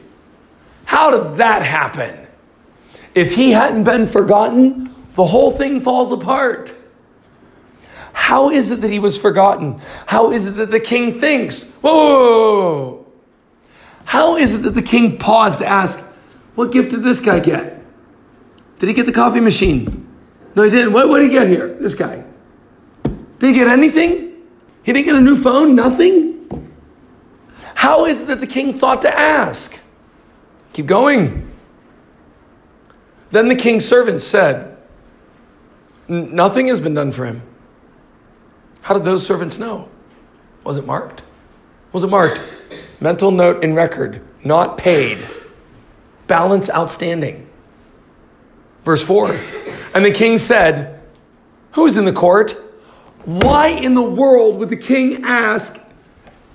How 0.85 1.11
did 1.11 1.37
that 1.37 1.63
happen? 1.63 2.26
If 3.17 3.33
he 3.33 3.49
hadn't 3.49 3.83
been 3.83 4.05
forgotten, 4.05 4.93
the 5.15 5.25
whole 5.25 5.49
thing 5.49 5.81
falls 5.81 6.11
apart. 6.11 6.71
How 8.13 8.51
is 8.51 8.69
it 8.69 8.81
that 8.81 8.91
he 8.91 8.99
was 8.99 9.19
forgotten? 9.19 9.81
How 10.05 10.31
is 10.31 10.45
it 10.45 10.51
that 10.57 10.69
the 10.69 10.79
king 10.79 11.19
thinks, 11.19 11.63
whoa, 11.81 13.07
How 14.05 14.37
is 14.37 14.53
it 14.53 14.59
that 14.59 14.75
the 14.75 14.83
king 14.83 15.17
paused 15.17 15.57
to 15.59 15.65
ask, 15.65 15.99
what 16.53 16.71
gift 16.71 16.91
did 16.91 17.01
this 17.01 17.19
guy 17.19 17.39
get? 17.39 17.83
Did 18.77 18.87
he 18.87 18.93
get 18.93 19.07
the 19.07 19.11
coffee 19.11 19.39
machine? 19.39 20.07
No, 20.53 20.61
he 20.61 20.69
didn't. 20.69 20.93
What, 20.93 21.09
what 21.09 21.17
did 21.17 21.31
he 21.31 21.31
get 21.31 21.47
here? 21.47 21.73
This 21.73 21.95
guy. 21.95 22.23
Did 23.39 23.47
he 23.47 23.53
get 23.53 23.67
anything? 23.67 24.43
He 24.83 24.93
didn't 24.93 25.05
get 25.05 25.15
a 25.15 25.21
new 25.21 25.37
phone? 25.37 25.73
Nothing? 25.73 26.71
How 27.73 28.05
is 28.05 28.21
it 28.21 28.27
that 28.27 28.41
the 28.41 28.47
king 28.47 28.77
thought 28.77 29.01
to 29.01 29.19
ask? 29.19 29.79
Keep 30.73 30.85
going. 30.85 31.46
Then 33.31 33.49
the 33.49 33.55
king's 33.55 33.85
servants 33.85 34.23
said, 34.23 34.77
Nothing 36.07 36.67
has 36.67 36.79
been 36.79 36.93
done 36.93 37.11
for 37.11 37.25
him. 37.25 37.41
How 38.81 38.93
did 38.93 39.03
those 39.03 39.25
servants 39.25 39.59
know? 39.59 39.89
Was 40.63 40.77
it 40.77 40.85
marked? 40.85 41.23
Was 41.91 42.03
it 42.03 42.09
marked? 42.09 42.41
Mental 42.99 43.31
note 43.31 43.63
in 43.63 43.73
record, 43.73 44.21
not 44.43 44.77
paid. 44.77 45.17
Balance 46.27 46.69
outstanding. 46.69 47.49
Verse 48.85 49.03
4 49.03 49.37
And 49.93 50.05
the 50.05 50.11
king 50.11 50.37
said, 50.37 51.01
Who 51.73 51.85
is 51.85 51.97
in 51.97 52.05
the 52.05 52.13
court? 52.13 52.51
Why 53.25 53.67
in 53.67 53.93
the 53.93 54.01
world 54.01 54.57
would 54.59 54.69
the 54.69 54.77
king 54.77 55.25
ask, 55.25 55.77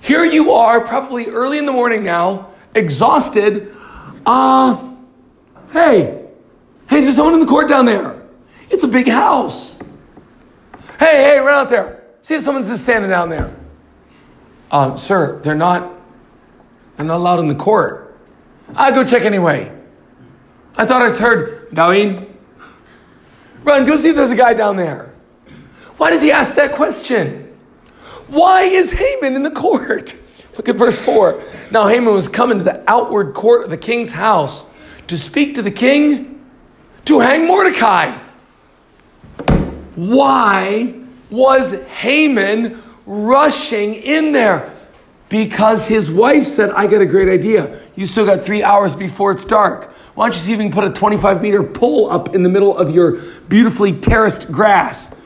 Here 0.01 0.25
you 0.25 0.51
are, 0.51 0.81
probably 0.81 1.27
early 1.27 1.59
in 1.59 1.67
the 1.67 1.71
morning 1.71 2.03
now, 2.03 2.49
exhausted. 2.73 3.75
Uh, 4.25 4.95
hey, 5.71 6.22
Hey, 6.93 6.99
is 6.99 7.05
there 7.05 7.13
someone 7.15 7.33
in 7.33 7.39
the 7.39 7.47
court 7.47 7.67
down 7.67 7.87
there? 7.87 8.21
It's 8.69 8.83
a 8.83 8.87
big 8.87 9.07
house. 9.07 9.81
Hey, 10.99 11.23
hey, 11.23 11.39
run 11.39 11.55
out 11.55 11.67
there. 11.67 12.03
See 12.21 12.35
if 12.35 12.43
someone's 12.43 12.67
just 12.67 12.83
standing 12.83 13.09
down 13.09 13.29
there. 13.29 13.51
Uh, 14.69 14.95
sir, 14.95 15.39
they're 15.39 15.55
not. 15.55 15.91
They're 16.95 17.07
not 17.07 17.17
allowed 17.17 17.39
in 17.39 17.47
the 17.47 17.55
court. 17.55 18.15
I 18.75 18.91
go 18.91 19.03
check 19.03 19.23
anyway. 19.23 19.75
I 20.75 20.85
thought 20.85 21.01
I 21.01 21.09
heard 21.09 21.71
Daween. 21.71 22.29
Run, 23.63 23.87
go 23.87 23.95
see 23.95 24.09
if 24.09 24.15
there's 24.15 24.29
a 24.29 24.35
guy 24.35 24.53
down 24.53 24.75
there. 24.75 25.15
Why 25.97 26.11
did 26.11 26.21
he 26.21 26.31
ask 26.31 26.53
that 26.53 26.73
question? 26.73 27.57
Why 28.27 28.65
is 28.65 28.91
Haman 28.91 29.35
in 29.35 29.41
the 29.41 29.49
court? 29.49 30.15
Look 30.57 30.69
at 30.69 30.75
verse 30.75 30.99
4. 30.99 31.41
Now 31.71 31.87
Haman 31.87 32.13
was 32.13 32.27
coming 32.27 32.59
to 32.59 32.63
the 32.63 32.87
outward 32.87 33.33
court 33.33 33.63
of 33.63 33.71
the 33.71 33.77
king's 33.77 34.11
house 34.11 34.67
to 35.07 35.17
speak 35.17 35.55
to 35.55 35.63
the 35.63 35.71
king 35.71 36.32
to 37.05 37.19
hang 37.19 37.47
Mordecai. 37.47 38.17
Why 39.95 40.93
was 41.29 41.73
Haman 41.83 42.81
rushing 43.05 43.95
in 43.95 44.31
there? 44.31 44.73
Because 45.29 45.87
his 45.87 46.11
wife 46.11 46.45
said, 46.45 46.71
I 46.71 46.87
got 46.87 47.01
a 47.01 47.05
great 47.05 47.27
idea. 47.27 47.79
You 47.95 48.05
still 48.05 48.25
got 48.25 48.41
three 48.41 48.63
hours 48.63 48.95
before 48.95 49.31
it's 49.31 49.43
dark. 49.43 49.91
Why 50.15 50.29
don't 50.29 50.47
you 50.47 50.57
can 50.57 50.71
put 50.71 50.83
a 50.83 50.91
25 50.91 51.41
meter 51.41 51.63
pole 51.63 52.09
up 52.09 52.35
in 52.35 52.43
the 52.43 52.49
middle 52.49 52.77
of 52.77 52.93
your 52.93 53.19
beautifully 53.49 53.93
terraced 53.93 54.51
grass? 54.51 55.19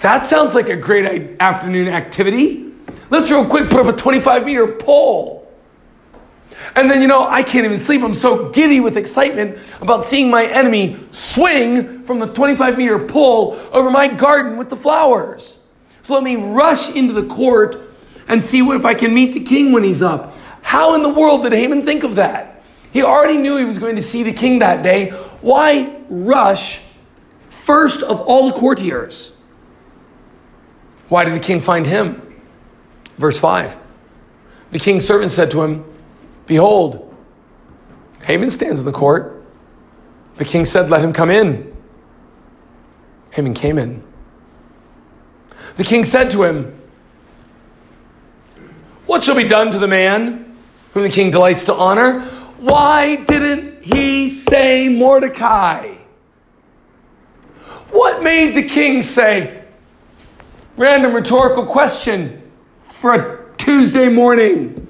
That 0.00 0.24
sounds 0.24 0.54
like 0.54 0.68
a 0.68 0.76
great 0.76 1.36
afternoon 1.40 1.88
activity. 1.88 2.72
Let's 3.10 3.30
real 3.30 3.46
quick 3.46 3.70
put 3.70 3.80
up 3.80 3.86
a 3.86 3.96
25 3.96 4.46
meter 4.46 4.66
pole. 4.66 5.43
And 6.74 6.90
then, 6.90 7.00
you 7.00 7.08
know, 7.08 7.26
I 7.26 7.42
can't 7.42 7.64
even 7.64 7.78
sleep. 7.78 8.02
I'm 8.02 8.14
so 8.14 8.48
giddy 8.50 8.80
with 8.80 8.96
excitement 8.96 9.58
about 9.80 10.04
seeing 10.04 10.30
my 10.30 10.46
enemy 10.46 10.98
swing 11.10 12.04
from 12.04 12.18
the 12.18 12.26
25 12.26 12.78
meter 12.78 12.98
pole 12.98 13.58
over 13.72 13.90
my 13.90 14.08
garden 14.08 14.56
with 14.56 14.70
the 14.70 14.76
flowers. 14.76 15.58
So 16.02 16.14
let 16.14 16.22
me 16.22 16.36
rush 16.36 16.94
into 16.94 17.12
the 17.12 17.26
court 17.26 17.76
and 18.28 18.42
see 18.42 18.60
if 18.60 18.84
I 18.84 18.94
can 18.94 19.14
meet 19.14 19.34
the 19.34 19.40
king 19.40 19.72
when 19.72 19.84
he's 19.84 20.02
up. 20.02 20.36
How 20.62 20.94
in 20.94 21.02
the 21.02 21.08
world 21.08 21.42
did 21.42 21.52
Haman 21.52 21.82
think 21.82 22.04
of 22.04 22.14
that? 22.16 22.62
He 22.92 23.02
already 23.02 23.36
knew 23.36 23.56
he 23.56 23.64
was 23.64 23.78
going 23.78 23.96
to 23.96 24.02
see 24.02 24.22
the 24.22 24.32
king 24.32 24.60
that 24.60 24.82
day. 24.82 25.10
Why 25.40 26.00
rush 26.08 26.80
first 27.48 28.02
of 28.02 28.20
all 28.20 28.48
the 28.48 28.58
courtiers? 28.58 29.40
Why 31.08 31.24
did 31.24 31.34
the 31.34 31.40
king 31.40 31.60
find 31.60 31.86
him? 31.86 32.40
Verse 33.18 33.38
5. 33.38 33.76
The 34.70 34.78
king's 34.78 35.04
servant 35.04 35.30
said 35.30 35.50
to 35.52 35.62
him, 35.62 35.84
Behold, 36.46 37.14
Haman 38.22 38.50
stands 38.50 38.80
in 38.80 38.86
the 38.86 38.92
court. 38.92 39.44
The 40.36 40.44
king 40.44 40.64
said, 40.64 40.90
Let 40.90 41.00
him 41.00 41.12
come 41.12 41.30
in. 41.30 41.74
Haman 43.30 43.54
came 43.54 43.78
in. 43.78 44.02
The 45.76 45.84
king 45.84 46.04
said 46.04 46.30
to 46.32 46.44
him, 46.44 46.80
What 49.06 49.24
shall 49.24 49.36
be 49.36 49.48
done 49.48 49.70
to 49.70 49.78
the 49.78 49.88
man 49.88 50.56
whom 50.92 51.02
the 51.02 51.08
king 51.08 51.30
delights 51.30 51.64
to 51.64 51.74
honor? 51.74 52.20
Why 52.58 53.16
didn't 53.16 53.82
he 53.82 54.28
say 54.28 54.88
Mordecai? 54.88 55.94
What 57.90 58.22
made 58.22 58.54
the 58.54 58.62
king 58.62 59.02
say, 59.02 59.64
random 60.76 61.12
rhetorical 61.12 61.66
question 61.66 62.50
for 62.88 63.14
a 63.14 63.56
Tuesday 63.56 64.08
morning? 64.08 64.83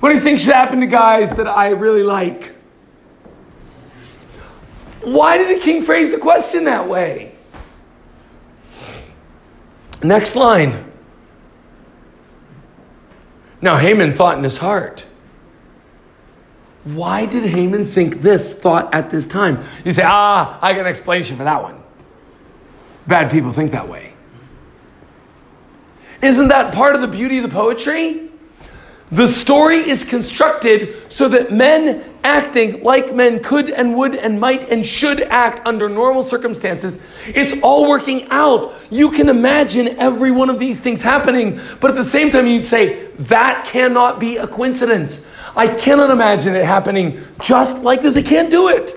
What 0.00 0.08
do 0.08 0.14
you 0.14 0.20
think 0.20 0.40
should 0.40 0.54
happen 0.54 0.80
to 0.80 0.86
guys 0.86 1.30
that 1.32 1.46
I 1.46 1.70
really 1.70 2.02
like? 2.02 2.54
Why 5.02 5.38
did 5.38 5.56
the 5.56 5.62
king 5.62 5.82
phrase 5.82 6.10
the 6.10 6.18
question 6.18 6.64
that 6.64 6.88
way? 6.88 7.34
Next 10.02 10.36
line. 10.36 10.90
Now 13.60 13.76
Haman 13.76 14.14
thought 14.14 14.38
in 14.38 14.44
his 14.44 14.56
heart. 14.56 15.06
Why 16.84 17.26
did 17.26 17.44
Haman 17.44 17.84
think 17.84 18.22
this 18.22 18.58
thought 18.58 18.94
at 18.94 19.10
this 19.10 19.26
time? 19.26 19.62
You 19.84 19.92
say, 19.92 20.02
ah, 20.04 20.58
I 20.62 20.72
got 20.72 20.80
an 20.82 20.86
explanation 20.86 21.36
for 21.36 21.44
that 21.44 21.62
one. 21.62 21.82
Bad 23.06 23.30
people 23.30 23.52
think 23.52 23.72
that 23.72 23.86
way. 23.86 24.14
Isn't 26.22 26.48
that 26.48 26.74
part 26.74 26.94
of 26.94 27.02
the 27.02 27.08
beauty 27.08 27.38
of 27.38 27.42
the 27.42 27.54
poetry? 27.54 28.29
The 29.12 29.26
story 29.26 29.78
is 29.78 30.04
constructed 30.04 31.10
so 31.12 31.28
that 31.30 31.52
men 31.52 32.04
acting 32.22 32.84
like 32.84 33.12
men 33.12 33.42
could 33.42 33.68
and 33.68 33.96
would 33.96 34.14
and 34.14 34.38
might 34.38 34.68
and 34.68 34.86
should 34.86 35.20
act 35.22 35.66
under 35.66 35.88
normal 35.88 36.22
circumstances, 36.22 37.02
it's 37.26 37.54
all 37.60 37.88
working 37.88 38.28
out. 38.30 38.72
You 38.88 39.10
can 39.10 39.28
imagine 39.28 39.98
every 39.98 40.30
one 40.30 40.48
of 40.48 40.60
these 40.60 40.78
things 40.78 41.02
happening, 41.02 41.60
but 41.80 41.90
at 41.90 41.96
the 41.96 42.04
same 42.04 42.30
time, 42.30 42.46
you 42.46 42.60
say, 42.60 43.06
that 43.18 43.64
cannot 43.64 44.20
be 44.20 44.36
a 44.36 44.46
coincidence. 44.46 45.28
I 45.56 45.66
cannot 45.66 46.10
imagine 46.10 46.54
it 46.54 46.64
happening 46.64 47.20
just 47.40 47.82
like 47.82 48.02
this. 48.02 48.16
I 48.16 48.22
can't 48.22 48.50
do 48.50 48.68
it. 48.68 48.94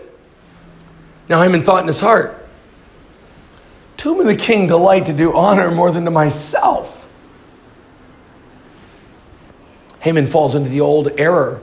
Now, 1.28 1.42
Haman 1.42 1.64
thought 1.64 1.82
in 1.82 1.88
his 1.88 2.02
heart, 2.02 2.46
to 3.98 4.14
whom 4.14 4.28
the 4.28 4.36
king 4.36 4.68
delight 4.68 5.08
to 5.08 5.14
do 5.14 5.34
honor 5.34 5.72
more 5.72 5.90
than 5.90 6.06
to 6.06 6.12
myself? 6.12 7.03
Haman 10.04 10.28
falls 10.28 10.54
into 10.54 10.70
the 10.70 10.82
old 10.82 11.08
error 11.18 11.62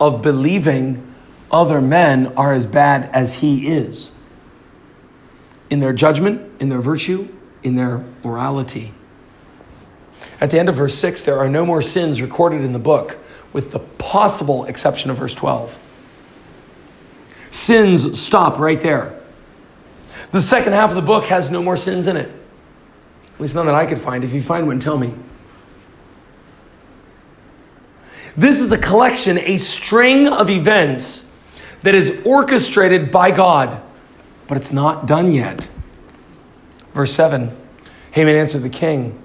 of 0.00 0.22
believing 0.22 1.14
other 1.50 1.78
men 1.78 2.28
are 2.38 2.54
as 2.54 2.64
bad 2.64 3.10
as 3.12 3.34
he 3.34 3.68
is 3.68 4.12
in 5.68 5.80
their 5.80 5.92
judgment, 5.92 6.40
in 6.58 6.70
their 6.70 6.80
virtue, 6.80 7.28
in 7.62 7.76
their 7.76 8.02
morality. 8.24 8.94
At 10.40 10.50
the 10.50 10.58
end 10.58 10.70
of 10.70 10.76
verse 10.76 10.94
6, 10.94 11.22
there 11.24 11.38
are 11.38 11.50
no 11.50 11.66
more 11.66 11.82
sins 11.82 12.22
recorded 12.22 12.62
in 12.62 12.72
the 12.72 12.78
book, 12.78 13.18
with 13.52 13.72
the 13.72 13.80
possible 13.80 14.64
exception 14.64 15.10
of 15.10 15.18
verse 15.18 15.34
12. 15.34 15.78
Sins 17.50 18.18
stop 18.18 18.58
right 18.58 18.80
there. 18.80 19.20
The 20.32 20.40
second 20.40 20.72
half 20.72 20.88
of 20.88 20.96
the 20.96 21.02
book 21.02 21.26
has 21.26 21.50
no 21.50 21.62
more 21.62 21.76
sins 21.76 22.06
in 22.06 22.16
it. 22.16 22.30
At 23.34 23.40
least 23.40 23.54
none 23.54 23.66
that 23.66 23.74
I 23.74 23.84
could 23.84 23.98
find. 23.98 24.24
If 24.24 24.32
you 24.32 24.40
find 24.40 24.66
one, 24.66 24.80
tell 24.80 24.96
me. 24.96 25.12
This 28.38 28.60
is 28.60 28.70
a 28.70 28.78
collection, 28.78 29.36
a 29.36 29.56
string 29.56 30.28
of 30.28 30.48
events 30.48 31.34
that 31.82 31.96
is 31.96 32.22
orchestrated 32.24 33.10
by 33.10 33.32
God, 33.32 33.82
but 34.46 34.56
it's 34.56 34.72
not 34.72 35.06
done 35.06 35.32
yet. 35.32 35.68
Verse 36.94 37.12
7 37.12 37.50
Haman 38.12 38.36
answered 38.36 38.62
the 38.62 38.68
king 38.68 39.20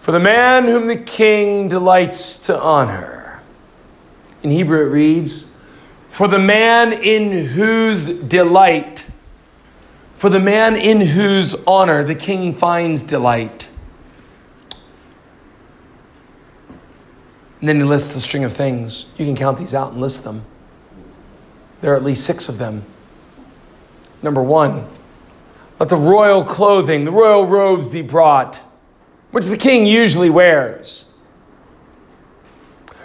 For 0.00 0.12
the 0.12 0.20
man 0.20 0.66
whom 0.66 0.88
the 0.88 0.96
king 0.96 1.68
delights 1.68 2.38
to 2.40 2.60
honor. 2.60 3.40
In 4.42 4.50
Hebrew 4.50 4.84
it 4.84 4.90
reads, 4.90 5.56
For 6.10 6.28
the 6.28 6.38
man 6.38 6.92
in 6.92 7.46
whose 7.46 8.08
delight, 8.08 9.06
for 10.16 10.28
the 10.28 10.38
man 10.38 10.76
in 10.76 11.00
whose 11.00 11.54
honor 11.66 12.04
the 12.04 12.14
king 12.14 12.52
finds 12.52 13.02
delight. 13.02 13.70
And 17.62 17.68
then 17.68 17.76
he 17.76 17.84
lists 17.84 18.16
a 18.16 18.20
string 18.20 18.42
of 18.42 18.52
things. 18.52 19.06
You 19.16 19.24
can 19.24 19.36
count 19.36 19.56
these 19.56 19.72
out 19.72 19.92
and 19.92 20.00
list 20.00 20.24
them. 20.24 20.44
There 21.80 21.92
are 21.92 21.96
at 21.96 22.02
least 22.02 22.24
six 22.24 22.48
of 22.48 22.58
them. 22.58 22.82
Number 24.20 24.42
one, 24.42 24.88
let 25.78 25.88
the 25.88 25.96
royal 25.96 26.42
clothing, 26.42 27.04
the 27.04 27.12
royal 27.12 27.46
robes 27.46 27.88
be 27.88 28.02
brought, 28.02 28.56
which 29.30 29.46
the 29.46 29.56
king 29.56 29.86
usually 29.86 30.28
wears. 30.28 31.04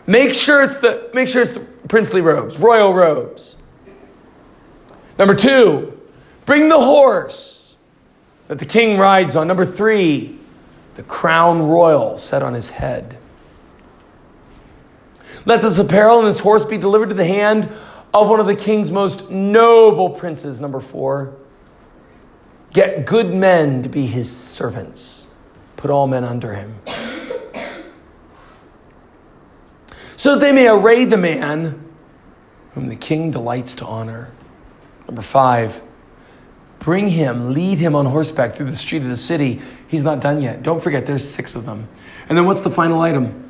Make 0.07 0.33
sure 0.33 0.63
it's 0.63 0.77
the, 0.77 1.11
make 1.13 1.27
sure 1.27 1.43
it's 1.43 1.53
the 1.53 1.59
princely 1.59 2.21
robes, 2.21 2.57
royal 2.57 2.95
robes. 2.95 3.57
Number 5.19 5.35
two, 5.35 6.01
bring 6.47 6.69
the 6.69 6.79
horse 6.79 7.75
that 8.47 8.57
the 8.57 8.65
king 8.65 8.97
rides 8.97 9.35
on. 9.35 9.47
Number 9.47 9.67
three, 9.67 10.39
the 10.95 11.03
crown 11.03 11.61
royal 11.61 12.17
set 12.17 12.41
on 12.41 12.55
his 12.55 12.71
head. 12.71 13.17
Let 15.47 15.61
this 15.61 15.79
apparel 15.79 16.19
and 16.19 16.27
this 16.27 16.41
horse 16.41 16.65
be 16.65 16.77
delivered 16.77 17.07
to 17.07 17.15
the 17.15 17.23
hand 17.23 17.69
of 18.13 18.27
one 18.27 18.41
of 18.41 18.47
the 18.47 18.55
king's 18.55 18.91
most 18.91 19.31
noble 19.31 20.09
princes. 20.09 20.59
Number 20.59 20.81
four, 20.81 21.37
get 22.73 23.05
good 23.05 23.33
men 23.33 23.81
to 23.83 23.87
be 23.87 24.07
his 24.07 24.29
servants, 24.29 25.27
put 25.77 25.89
all 25.89 26.05
men 26.05 26.25
under 26.25 26.53
him. 26.53 26.75
So 30.17 30.33
that 30.33 30.41
they 30.41 30.51
may 30.51 30.67
array 30.67 31.05
the 31.05 31.15
man 31.15 31.93
whom 32.73 32.89
the 32.89 32.97
king 32.97 33.31
delights 33.31 33.73
to 33.75 33.85
honor. 33.85 34.29
Number 35.07 35.21
five, 35.21 35.81
bring 36.79 37.07
him, 37.07 37.53
lead 37.53 37.77
him 37.77 37.95
on 37.95 38.07
horseback 38.07 38.53
through 38.53 38.65
the 38.65 38.75
street 38.75 39.03
of 39.03 39.07
the 39.07 39.15
city. 39.15 39.61
He's 39.87 40.03
not 40.03 40.19
done 40.19 40.41
yet. 40.41 40.61
Don't 40.61 40.83
forget, 40.83 41.05
there's 41.05 41.25
six 41.25 41.55
of 41.55 41.65
them. 41.65 41.87
And 42.27 42.37
then 42.37 42.45
what's 42.45 42.59
the 42.59 42.69
final 42.69 42.99
item? 42.99 43.45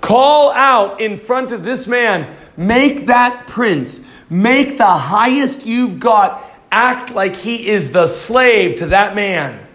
Call 0.00 0.50
out 0.52 1.00
in 1.00 1.16
front 1.16 1.52
of 1.52 1.62
this 1.62 1.86
man. 1.86 2.34
Make 2.56 3.06
that 3.06 3.46
prince, 3.46 4.06
make 4.28 4.78
the 4.78 4.86
highest 4.86 5.66
you've 5.66 6.00
got 6.00 6.44
act 6.72 7.10
like 7.10 7.36
he 7.36 7.68
is 7.68 7.92
the 7.92 8.06
slave 8.06 8.76
to 8.76 8.86
that 8.86 9.14
man. 9.14 9.66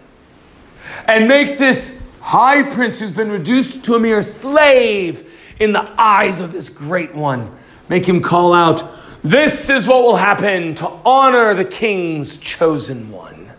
And 1.06 1.28
make 1.28 1.58
this 1.58 2.02
high 2.20 2.62
prince 2.62 2.98
who's 2.98 3.12
been 3.12 3.30
reduced 3.30 3.84
to 3.84 3.94
a 3.94 4.00
mere 4.00 4.22
slave 4.22 5.30
in 5.60 5.72
the 5.72 5.88
eyes 6.00 6.40
of 6.40 6.52
this 6.52 6.68
great 6.68 7.14
one. 7.14 7.54
Make 7.88 8.06
him 8.08 8.20
call 8.20 8.52
out, 8.52 8.82
This 9.22 9.70
is 9.70 9.86
what 9.86 10.02
will 10.02 10.16
happen 10.16 10.74
to 10.76 10.88
honor 11.04 11.54
the 11.54 11.64
king's 11.64 12.36
chosen 12.36 13.10
one. 13.10 13.50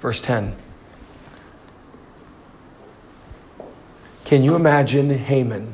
Verse 0.00 0.20
10. 0.20 0.56
Can 4.26 4.42
you 4.42 4.56
imagine 4.56 5.08
Haman 5.08 5.72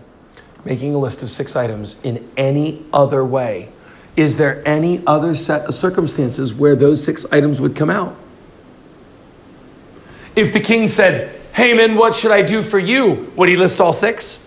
making 0.62 0.94
a 0.94 0.98
list 0.98 1.22
of 1.22 1.30
six 1.30 1.56
items 1.56 1.98
in 2.02 2.30
any 2.36 2.84
other 2.92 3.24
way? 3.24 3.70
Is 4.14 4.36
there 4.36 4.62
any 4.68 5.02
other 5.06 5.34
set 5.34 5.62
of 5.62 5.74
circumstances 5.74 6.52
where 6.52 6.76
those 6.76 7.02
six 7.02 7.24
items 7.32 7.62
would 7.62 7.74
come 7.74 7.88
out? 7.88 8.14
If 10.36 10.52
the 10.52 10.60
king 10.60 10.86
said, 10.86 11.40
Haman, 11.54 11.96
what 11.96 12.14
should 12.14 12.30
I 12.30 12.42
do 12.42 12.62
for 12.62 12.78
you? 12.78 13.32
Would 13.36 13.48
he 13.48 13.56
list 13.56 13.80
all 13.80 13.94
six? 13.94 14.46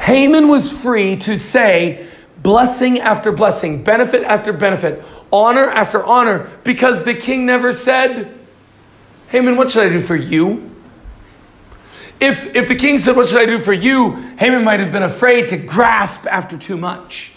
Haman 0.00 0.48
was 0.48 0.68
free 0.68 1.16
to 1.18 1.38
say 1.38 2.08
blessing 2.42 2.98
after 2.98 3.30
blessing, 3.30 3.84
benefit 3.84 4.24
after 4.24 4.52
benefit, 4.52 5.00
honor 5.32 5.70
after 5.70 6.04
honor, 6.04 6.50
because 6.64 7.04
the 7.04 7.14
king 7.14 7.46
never 7.46 7.72
said, 7.72 8.36
Haman, 9.28 9.56
what 9.56 9.70
should 9.70 9.86
I 9.86 9.90
do 9.90 10.00
for 10.00 10.16
you? 10.16 10.75
If, 12.20 12.54
if 12.54 12.68
the 12.68 12.74
king 12.74 12.98
said, 12.98 13.16
What 13.16 13.28
should 13.28 13.40
I 13.40 13.46
do 13.46 13.58
for 13.58 13.72
you? 13.72 14.12
Haman 14.38 14.64
might 14.64 14.80
have 14.80 14.92
been 14.92 15.02
afraid 15.02 15.48
to 15.50 15.56
grasp 15.56 16.26
after 16.26 16.56
too 16.56 16.76
much. 16.76 17.32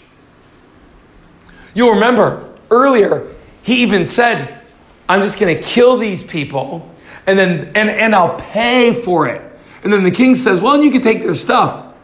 You'll 1.74 1.94
remember 1.94 2.54
earlier, 2.70 3.26
he 3.62 3.82
even 3.82 4.04
said, 4.04 4.60
I'm 5.08 5.20
just 5.20 5.38
going 5.38 5.54
to 5.54 5.62
kill 5.62 5.96
these 5.96 6.22
people 6.22 6.90
and 7.26 7.38
then 7.38 7.72
and, 7.74 7.90
and 7.90 8.14
I'll 8.14 8.36
pay 8.36 8.92
for 8.92 9.26
it. 9.26 9.42
And 9.82 9.92
then 9.92 10.02
the 10.02 10.10
king 10.10 10.34
says, 10.34 10.60
Well, 10.60 10.82
you 10.82 10.90
can 10.90 11.02
take 11.02 11.22
their 11.22 11.34
stuff. 11.34 11.94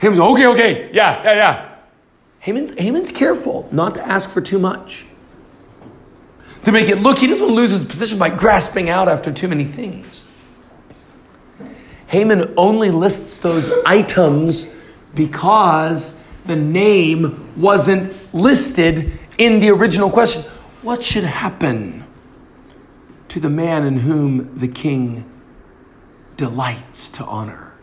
Haman's 0.00 0.20
okay, 0.20 0.46
okay, 0.46 0.90
yeah, 0.92 1.22
yeah, 1.22 1.34
yeah. 1.34 1.76
Haman's, 2.40 2.72
Haman's 2.78 3.12
careful 3.12 3.68
not 3.70 3.94
to 3.96 4.06
ask 4.06 4.30
for 4.30 4.40
too 4.40 4.58
much. 4.58 5.04
To 6.64 6.72
make 6.72 6.88
it 6.88 7.00
look, 7.00 7.18
he 7.18 7.26
doesn't 7.26 7.44
want 7.44 7.52
to 7.52 7.60
lose 7.60 7.70
his 7.70 7.84
position 7.84 8.18
by 8.18 8.30
grasping 8.30 8.88
out 8.88 9.08
after 9.08 9.32
too 9.32 9.48
many 9.48 9.64
things. 9.64 10.26
Haman 12.10 12.54
only 12.56 12.90
lists 12.90 13.38
those 13.38 13.70
items 13.86 14.66
because 15.14 16.20
the 16.44 16.56
name 16.56 17.52
wasn't 17.56 18.12
listed 18.34 19.16
in 19.38 19.60
the 19.60 19.68
original 19.70 20.10
question. 20.10 20.42
What 20.82 21.04
should 21.04 21.22
happen 21.22 22.04
to 23.28 23.38
the 23.38 23.48
man 23.48 23.84
in 23.84 23.98
whom 23.98 24.58
the 24.58 24.66
king 24.66 25.24
delights 26.36 27.08
to 27.10 27.24
honor? 27.26 27.74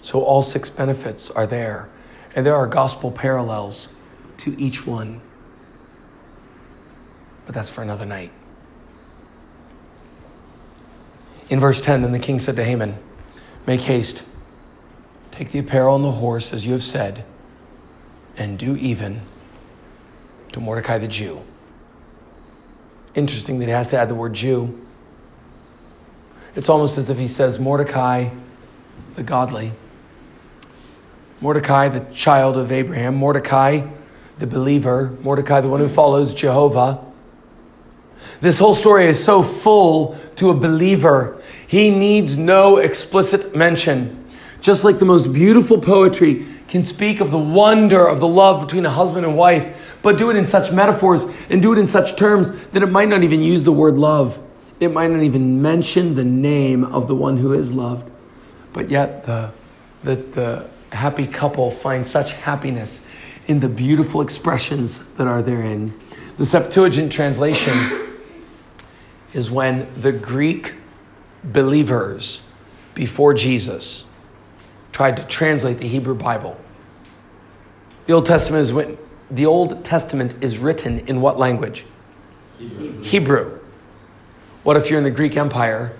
So, 0.00 0.22
all 0.22 0.42
six 0.42 0.70
benefits 0.70 1.30
are 1.30 1.46
there, 1.46 1.90
and 2.34 2.46
there 2.46 2.54
are 2.56 2.66
gospel 2.66 3.12
parallels 3.12 3.94
to 4.38 4.58
each 4.58 4.86
one. 4.86 5.20
But 7.44 7.54
that's 7.54 7.68
for 7.68 7.82
another 7.82 8.06
night. 8.06 8.32
In 11.50 11.60
verse 11.60 11.80
10, 11.80 12.02
then 12.02 12.12
the 12.12 12.18
king 12.18 12.38
said 12.38 12.56
to 12.56 12.64
Haman, 12.64 12.98
Make 13.66 13.82
haste, 13.82 14.24
take 15.30 15.50
the 15.50 15.58
apparel 15.58 15.96
and 15.96 16.04
the 16.04 16.12
horse, 16.12 16.52
as 16.52 16.66
you 16.66 16.72
have 16.72 16.82
said, 16.82 17.24
and 18.36 18.58
do 18.58 18.76
even 18.76 19.22
to 20.52 20.60
Mordecai 20.60 20.98
the 20.98 21.08
Jew. 21.08 21.42
Interesting 23.14 23.58
that 23.58 23.66
he 23.66 23.70
has 23.70 23.88
to 23.88 23.98
add 23.98 24.08
the 24.08 24.14
word 24.14 24.34
Jew. 24.34 24.86
It's 26.54 26.68
almost 26.68 26.98
as 26.98 27.10
if 27.10 27.18
he 27.18 27.28
says, 27.28 27.58
Mordecai 27.58 28.30
the 29.14 29.22
godly, 29.22 29.72
Mordecai 31.40 31.88
the 31.88 32.00
child 32.14 32.56
of 32.56 32.72
Abraham, 32.72 33.14
Mordecai 33.14 33.86
the 34.38 34.46
believer, 34.46 35.16
Mordecai, 35.22 35.60
the 35.60 35.68
one 35.68 35.80
who 35.80 35.88
follows 35.88 36.34
Jehovah. 36.34 37.04
This 38.40 38.58
whole 38.58 38.74
story 38.74 39.06
is 39.06 39.22
so 39.22 39.42
full 39.42 40.18
to 40.36 40.50
a 40.50 40.54
believer, 40.54 41.42
he 41.66 41.90
needs 41.90 42.38
no 42.38 42.76
explicit 42.76 43.56
mention. 43.56 44.24
Just 44.60 44.84
like 44.84 44.98
the 44.98 45.04
most 45.04 45.32
beautiful 45.32 45.78
poetry 45.78 46.46
can 46.68 46.82
speak 46.82 47.20
of 47.20 47.30
the 47.30 47.38
wonder 47.38 48.06
of 48.06 48.20
the 48.20 48.28
love 48.28 48.64
between 48.64 48.86
a 48.86 48.90
husband 48.90 49.26
and 49.26 49.36
wife, 49.36 49.96
but 50.02 50.18
do 50.18 50.30
it 50.30 50.36
in 50.36 50.44
such 50.44 50.70
metaphors 50.70 51.26
and 51.50 51.60
do 51.62 51.72
it 51.72 51.78
in 51.78 51.86
such 51.86 52.16
terms 52.16 52.52
that 52.68 52.82
it 52.82 52.90
might 52.90 53.08
not 53.08 53.22
even 53.22 53.42
use 53.42 53.64
the 53.64 53.72
word 53.72 53.94
love. 53.94 54.38
It 54.80 54.92
might 54.92 55.10
not 55.10 55.22
even 55.22 55.60
mention 55.60 56.14
the 56.14 56.24
name 56.24 56.84
of 56.84 57.08
the 57.08 57.14
one 57.14 57.38
who 57.38 57.52
is 57.52 57.72
loved. 57.72 58.10
But 58.72 58.90
yet, 58.90 59.24
the, 59.24 59.50
the, 60.04 60.16
the 60.16 60.68
happy 60.92 61.26
couple 61.26 61.70
find 61.70 62.06
such 62.06 62.32
happiness 62.32 63.08
in 63.46 63.60
the 63.60 63.68
beautiful 63.68 64.20
expressions 64.20 65.12
that 65.14 65.26
are 65.26 65.42
therein. 65.42 65.98
The 66.36 66.46
Septuagint 66.46 67.10
translation 67.10 68.08
is 69.38 69.52
when 69.52 69.88
the 69.94 70.10
Greek 70.10 70.74
believers 71.44 72.42
before 72.94 73.32
Jesus 73.32 74.10
tried 74.90 75.16
to 75.16 75.24
translate 75.24 75.78
the 75.78 75.86
Hebrew 75.86 76.16
Bible. 76.16 76.60
The 78.06 78.14
Old 78.14 78.26
Testament 78.26 78.62
is 78.62 78.72
written, 78.72 78.98
the 79.30 79.46
Old 79.46 79.84
Testament 79.84 80.34
is 80.40 80.58
written 80.58 81.06
in 81.06 81.20
what 81.20 81.38
language? 81.38 81.86
Hebrew. 82.58 83.02
Hebrew. 83.02 83.60
What 84.64 84.76
if 84.76 84.90
you're 84.90 84.98
in 84.98 85.04
the 85.04 85.10
Greek 85.12 85.36
Empire 85.36 85.92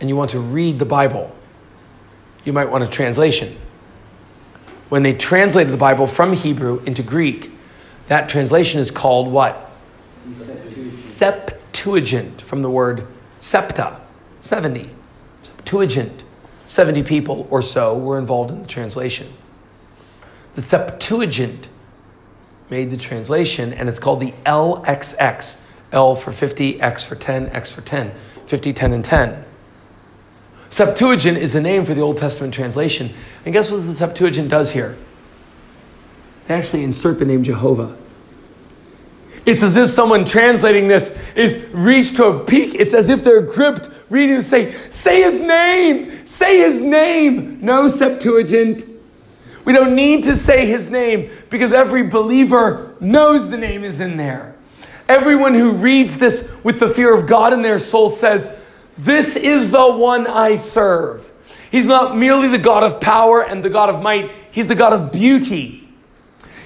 and 0.00 0.08
you 0.08 0.16
want 0.16 0.30
to 0.30 0.40
read 0.40 0.80
the 0.80 0.84
Bible? 0.84 1.32
You 2.44 2.52
might 2.52 2.70
want 2.70 2.82
a 2.82 2.88
translation. 2.88 3.56
When 4.88 5.04
they 5.04 5.14
translated 5.14 5.72
the 5.72 5.78
Bible 5.78 6.08
from 6.08 6.32
Hebrew 6.32 6.82
into 6.86 7.04
Greek, 7.04 7.52
that 8.08 8.28
translation 8.28 8.80
is 8.80 8.90
called 8.90 9.30
what? 9.30 9.70
Septuagint, 11.72 12.40
from 12.40 12.62
the 12.62 12.70
word 12.70 13.06
septa, 13.38 14.00
70. 14.40 14.90
Septuagint. 15.44 16.24
70 16.66 17.04
people 17.04 17.46
or 17.48 17.62
so 17.62 17.96
were 17.96 18.18
involved 18.18 18.50
in 18.50 18.60
the 18.60 18.66
translation. 18.66 19.32
The 20.54 20.62
Septuagint 20.62 21.68
made 22.70 22.90
the 22.90 22.96
translation, 22.96 23.72
and 23.72 23.88
it's 23.88 24.00
called 24.00 24.18
the 24.18 24.32
LXX. 24.44 25.62
L 25.92 26.16
for 26.16 26.32
50, 26.32 26.80
X 26.80 27.04
for 27.04 27.14
10, 27.14 27.50
X 27.50 27.72
for 27.72 27.82
10. 27.82 28.12
50, 28.46 28.72
10, 28.72 28.92
and 28.92 29.04
10. 29.04 29.44
Septuagint 30.70 31.38
is 31.38 31.52
the 31.52 31.60
name 31.60 31.84
for 31.84 31.94
the 31.94 32.00
Old 32.00 32.16
Testament 32.16 32.52
translation. 32.52 33.10
And 33.44 33.52
guess 33.52 33.70
what 33.70 33.84
the 33.86 33.92
Septuagint 33.92 34.48
does 34.48 34.72
here? 34.72 34.96
They 36.48 36.54
actually 36.54 36.82
insert 36.82 37.20
the 37.20 37.24
name 37.24 37.44
Jehovah. 37.44 37.96
It's 39.46 39.62
as 39.62 39.76
if 39.76 39.88
someone 39.88 40.24
translating 40.24 40.88
this 40.88 41.16
is 41.34 41.66
reached 41.72 42.16
to 42.16 42.26
a 42.26 42.44
peak. 42.44 42.74
It's 42.74 42.92
as 42.94 43.08
if 43.08 43.24
they're 43.24 43.40
gripped 43.40 43.88
reading 44.10 44.36
and 44.36 44.44
say, 44.44 44.74
say 44.90 45.22
his 45.22 45.40
name, 45.40 46.26
say 46.26 46.58
his 46.58 46.80
name. 46.80 47.60
No 47.60 47.88
Septuagint. 47.88 48.84
We 49.64 49.72
don't 49.72 49.94
need 49.94 50.24
to 50.24 50.36
say 50.36 50.66
his 50.66 50.90
name 50.90 51.30
because 51.48 51.72
every 51.72 52.04
believer 52.04 52.94
knows 53.00 53.48
the 53.48 53.56
name 53.56 53.84
is 53.84 54.00
in 54.00 54.16
there. 54.16 54.56
Everyone 55.08 55.54
who 55.54 55.72
reads 55.72 56.18
this 56.18 56.54
with 56.62 56.80
the 56.80 56.88
fear 56.88 57.14
of 57.14 57.26
God 57.26 57.52
in 57.52 57.62
their 57.62 57.78
soul 57.78 58.10
says, 58.10 58.60
This 58.96 59.36
is 59.36 59.70
the 59.70 59.90
one 59.90 60.26
I 60.26 60.56
serve. 60.56 61.30
He's 61.70 61.86
not 61.86 62.16
merely 62.16 62.48
the 62.48 62.58
God 62.58 62.82
of 62.82 63.00
power 63.00 63.42
and 63.42 63.64
the 63.64 63.70
God 63.70 63.90
of 63.90 64.02
might, 64.02 64.30
He's 64.50 64.66
the 64.66 64.74
God 64.74 64.92
of 64.92 65.12
beauty. 65.12 65.88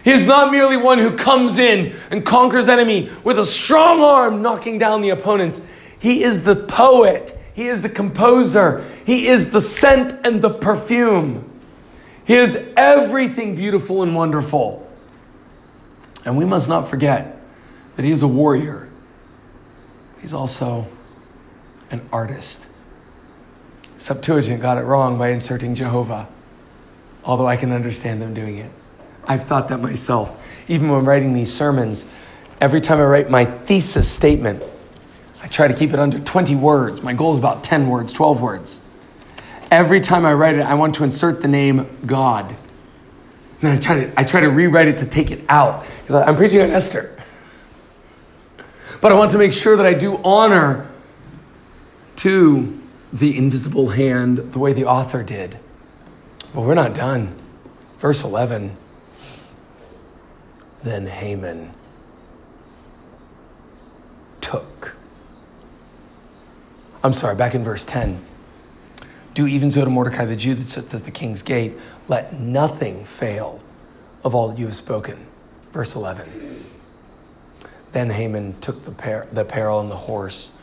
He 0.05 0.11
is 0.11 0.27
not 0.27 0.53
merely 0.53 0.77
one 0.77 0.99
who 0.99 1.17
comes 1.17 1.59
in 1.59 1.97
and 2.11 2.27
conquers 2.27 2.69
enemy 2.69 3.11
with 3.25 3.39
a 3.39 3.45
strong 3.45 4.03
arm, 4.03 4.43
knocking 4.43 4.77
down 4.77 5.01
the 5.01 5.09
opponents. 5.09 5.67
He 5.99 6.23
is 6.23 6.45
the 6.45 6.55
poet. 6.55 7.37
He 7.55 7.69
is 7.69 7.81
the 7.81 7.89
composer. 7.89 8.85
He 9.07 9.27
is 9.27 9.51
the 9.51 9.63
scent 9.63 10.13
and 10.27 10.43
the 10.43 10.51
perfume. 10.51 11.51
He 12.27 12.35
is 12.35 12.71
everything 12.77 13.57
beautiful 13.57 14.03
and 14.03 14.15
wonderful. 14.15 14.87
And 16.27 16.37
we 16.37 16.45
must 16.45 16.69
not 16.69 16.89
forget 16.89 17.41
that 17.97 18.05
he 18.05 18.11
is 18.11 18.23
a 18.23 18.29
warrior. 18.29 18.91
He's 20.21 20.35
also 20.35 20.87
an 21.91 22.03
artist. 22.13 22.67
Septuagint 23.97 24.61
got 24.61 24.77
it 24.77 24.83
wrong 24.83 25.17
by 25.17 25.31
inserting 25.31 25.75
Jehovah, 25.75 26.29
although 27.25 27.47
I 27.47 27.57
can 27.57 27.73
understand 27.73 28.21
them 28.21 28.35
doing 28.35 28.59
it. 28.59 28.71
I've 29.27 29.45
thought 29.45 29.69
that 29.69 29.79
myself. 29.79 30.43
Even 30.69 30.89
when 30.89 31.05
writing 31.05 31.35
these 31.35 31.53
sermons, 31.53 32.11
every 32.61 32.81
time 32.81 32.99
I 32.99 33.05
write 33.05 33.31
my 33.31 33.45
thesis 33.45 34.11
statement, 34.11 34.63
I 35.43 35.49
try 35.49 35.69
to 35.69 35.75
keep 35.75 35.93
it 35.93 35.99
under 35.99 36.19
20 36.19 36.55
words. 36.57 37.03
My 37.03 37.13
goal 37.13 37.35
is 37.35 37.39
about 37.39 37.63
10 37.65 37.89
words, 37.89 38.13
12 38.13 38.41
words. 38.41 38.85
Every 39.71 40.01
time 40.01 40.25
I 40.25 40.33
write 40.33 40.55
it, 40.55 40.63
I 40.63 40.75
want 40.75 40.95
to 40.97 41.05
insert 41.05 41.43
the 41.43 41.49
name 41.49 41.99
God. 42.07 42.55
And 43.61 43.73
I 43.73 43.79
try 43.79 44.05
to, 44.05 44.21
I 44.21 44.25
try 44.25 44.41
to 44.41 44.51
rewrite 44.51 44.89
it 44.89 44.99
to 44.99 45.07
take 45.07 45.31
it 45.31 45.45
out. 45.49 45.87
I'm 46.09 46.37
preaching 46.37 46.61
on 46.61 46.71
Esther. 46.71 47.11
But 49.01 49.13
I 49.13 49.15
want 49.17 49.33
to 49.33 49.39
make 49.39 49.53
sure 49.53 49.77
that 49.77 49.85
I 49.85 49.95
do 49.95 50.19
honor 50.25 50.89
to 52.17 52.81
the 53.13 53.37
invisible 53.37 53.89
hand 53.89 54.39
the 54.39 54.59
way 54.59 54.73
the 54.73 54.87
author 54.87 55.23
did. 55.23 55.59
But 56.55 56.63
we're 56.63 56.75
not 56.75 56.95
done. 56.95 57.35
Verse 57.99 58.25
11 58.25 58.77
then 60.85 61.07
Haman 61.07 61.73
took. 64.41 64.95
I'm 67.03 67.15
sorry, 67.15 67.35
back 67.35 67.55
in 67.55 67.65
verse 67.65 67.85
10. 67.85 68.25
Do 69.33 69.47
even 69.47 69.71
so 69.71 69.85
to 69.85 69.91
Mordecai 69.91 70.27
the 70.27 70.37
Jew 70.37 70.55
that 70.55 70.65
sits 70.65 70.95
at 70.95 71.05
the 71.05 71.11
king's 71.11 71.43
gate. 71.43 71.73
Let 72.07 72.39
nothing 72.39 73.05
fail 73.05 73.61
of 74.23 74.35
all 74.35 74.49
that 74.49 74.59
you 74.59 74.67
have 74.67 74.77
spoken. 74.77 75.27
Verse 75.73 75.97
11. 75.97 76.67
Then 77.93 78.11
Haman 78.11 78.61
took 78.61 78.85
the, 78.85 78.93
par- 78.93 79.27
the 79.33 79.41
apparel 79.41 79.81
and 79.81 79.91
the 79.91 79.97
horse, 79.97 80.59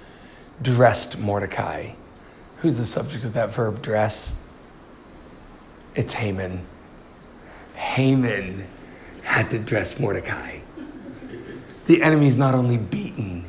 dressed 0.62 1.20
Mordecai. 1.20 1.92
Who's 2.58 2.78
the 2.78 2.86
subject 2.86 3.24
of 3.24 3.34
that 3.34 3.54
verb, 3.54 3.82
dress? 3.82 4.40
It's 5.96 6.14
Haman. 6.14 6.66
Haman 7.74 8.68
had 9.32 9.50
to 9.50 9.58
dress 9.58 9.98
Mordecai. 9.98 10.60
The 11.88 12.04
enemy's 12.04 12.38
not 12.38 12.54
only 12.54 12.78
beaten, 12.78 13.46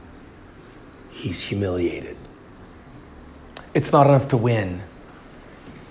he's 1.11 1.43
humiliated. 1.43 2.17
It's 3.75 3.91
not 3.91 4.07
enough 4.07 4.29
to 4.29 4.37
win. 4.37 4.83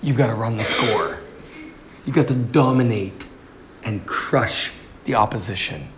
You've 0.02 0.16
got 0.16 0.28
to 0.28 0.34
run 0.34 0.56
the 0.56 0.64
score. 0.64 1.20
You've 2.06 2.16
got 2.16 2.26
to 2.28 2.34
dominate 2.34 3.26
and 3.84 4.06
crush 4.06 4.72
the 5.04 5.14
opposition. 5.14 5.88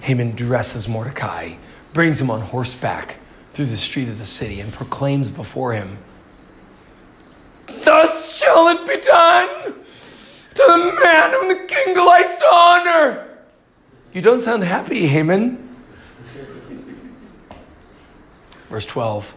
Haman 0.00 0.34
dresses 0.34 0.88
Mordecai, 0.88 1.56
brings 1.92 2.18
him 2.18 2.30
on 2.30 2.40
horseback 2.40 3.18
through 3.52 3.66
the 3.66 3.76
street 3.76 4.08
of 4.08 4.18
the 4.18 4.24
city, 4.24 4.58
and 4.58 4.72
proclaims 4.72 5.28
before 5.28 5.74
him, 5.74 5.98
Thus 7.82 8.38
shall 8.38 8.68
it 8.68 8.86
be 8.86 9.00
done 9.00 9.81
to 10.54 10.62
the 10.66 11.00
man 11.02 11.30
whom 11.30 11.48
the 11.48 11.66
king 11.66 11.94
delights 11.94 12.38
to 12.38 12.44
honor. 12.44 13.28
You 14.12 14.20
don't 14.20 14.40
sound 14.40 14.62
happy, 14.62 15.06
Haman. 15.06 15.68
Verse 18.68 18.86
12 18.86 19.36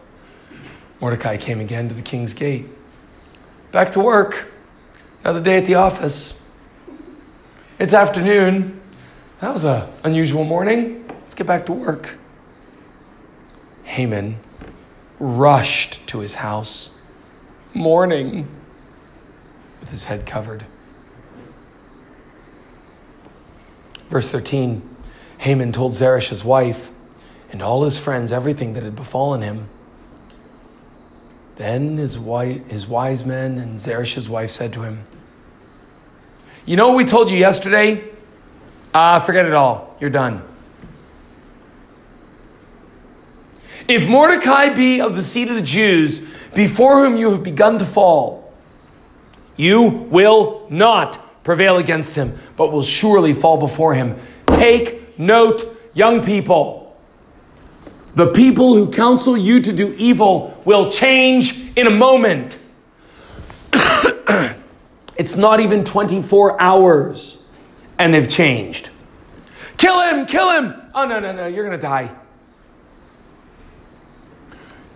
Mordecai 1.00 1.36
came 1.36 1.60
again 1.60 1.88
to 1.88 1.94
the 1.94 2.02
king's 2.02 2.32
gate. 2.32 2.66
Back 3.70 3.92
to 3.92 4.00
work. 4.00 4.50
Another 5.22 5.40
day 5.42 5.58
at 5.58 5.66
the 5.66 5.74
office. 5.74 6.42
It's 7.78 7.92
afternoon. 7.92 8.80
That 9.40 9.52
was 9.52 9.64
an 9.64 9.90
unusual 10.04 10.44
morning. 10.44 11.06
Let's 11.08 11.34
get 11.34 11.46
back 11.46 11.66
to 11.66 11.72
work. 11.72 12.16
Haman 13.84 14.38
rushed 15.18 16.06
to 16.08 16.20
his 16.20 16.36
house, 16.36 16.98
mourning, 17.74 18.48
with 19.80 19.90
his 19.90 20.04
head 20.04 20.26
covered. 20.26 20.64
Verse 24.08 24.28
13 24.28 24.96
Haman 25.38 25.72
told 25.72 25.92
Zeresh, 25.92 26.30
his 26.30 26.44
wife, 26.44 26.90
and 27.52 27.60
all 27.60 27.84
his 27.84 27.98
friends 27.98 28.32
everything 28.32 28.72
that 28.74 28.82
had 28.82 28.96
befallen 28.96 29.42
him. 29.42 29.68
Then 31.56 31.96
his, 31.96 32.18
wife, 32.18 32.66
his 32.68 32.86
wise 32.86 33.24
men 33.24 33.58
and 33.58 33.78
Zeresh, 33.78 34.14
his 34.14 34.28
wife, 34.28 34.50
said 34.50 34.72
to 34.74 34.82
him, 34.82 35.06
You 36.64 36.76
know 36.76 36.88
what 36.88 36.96
we 36.96 37.04
told 37.04 37.30
you 37.30 37.36
yesterday? 37.36 38.04
Ah, 38.94 39.16
uh, 39.16 39.20
forget 39.20 39.44
it 39.44 39.52
all. 39.52 39.96
You're 40.00 40.10
done. 40.10 40.42
If 43.88 44.08
Mordecai 44.08 44.70
be 44.70 45.00
of 45.00 45.16
the 45.16 45.22
seed 45.22 45.48
of 45.48 45.54
the 45.54 45.62
Jews, 45.62 46.26
before 46.54 47.04
whom 47.04 47.16
you 47.16 47.30
have 47.32 47.42
begun 47.42 47.78
to 47.78 47.86
fall, 47.86 48.52
you 49.56 49.82
will 49.82 50.66
not 50.70 51.25
prevail 51.46 51.78
against 51.78 52.16
him, 52.16 52.36
but 52.56 52.72
will 52.72 52.82
surely 52.82 53.32
fall 53.32 53.56
before 53.56 53.94
him 53.94 54.18
Take 54.56 55.18
note, 55.18 55.64
young 55.92 56.22
people. 56.24 56.96
The 58.14 58.32
people 58.32 58.74
who 58.74 58.90
counsel 58.90 59.36
you 59.36 59.60
to 59.60 59.72
do 59.72 59.94
evil 59.98 60.60
will 60.64 60.90
change 60.90 61.76
in 61.76 61.86
a 61.86 61.90
moment. 61.90 62.58
it's 65.16 65.36
not 65.36 65.60
even 65.60 65.84
24 65.84 66.60
hours, 66.60 67.46
and 67.98 68.14
they've 68.14 68.28
changed. 68.28 68.88
Kill 69.76 70.00
him, 70.00 70.24
kill 70.24 70.50
him. 70.50 70.74
Oh, 70.94 71.04
no, 71.04 71.20
no, 71.20 71.32
no, 71.32 71.46
you're 71.46 71.66
going 71.66 71.78
to 71.78 71.82
die. 71.82 72.10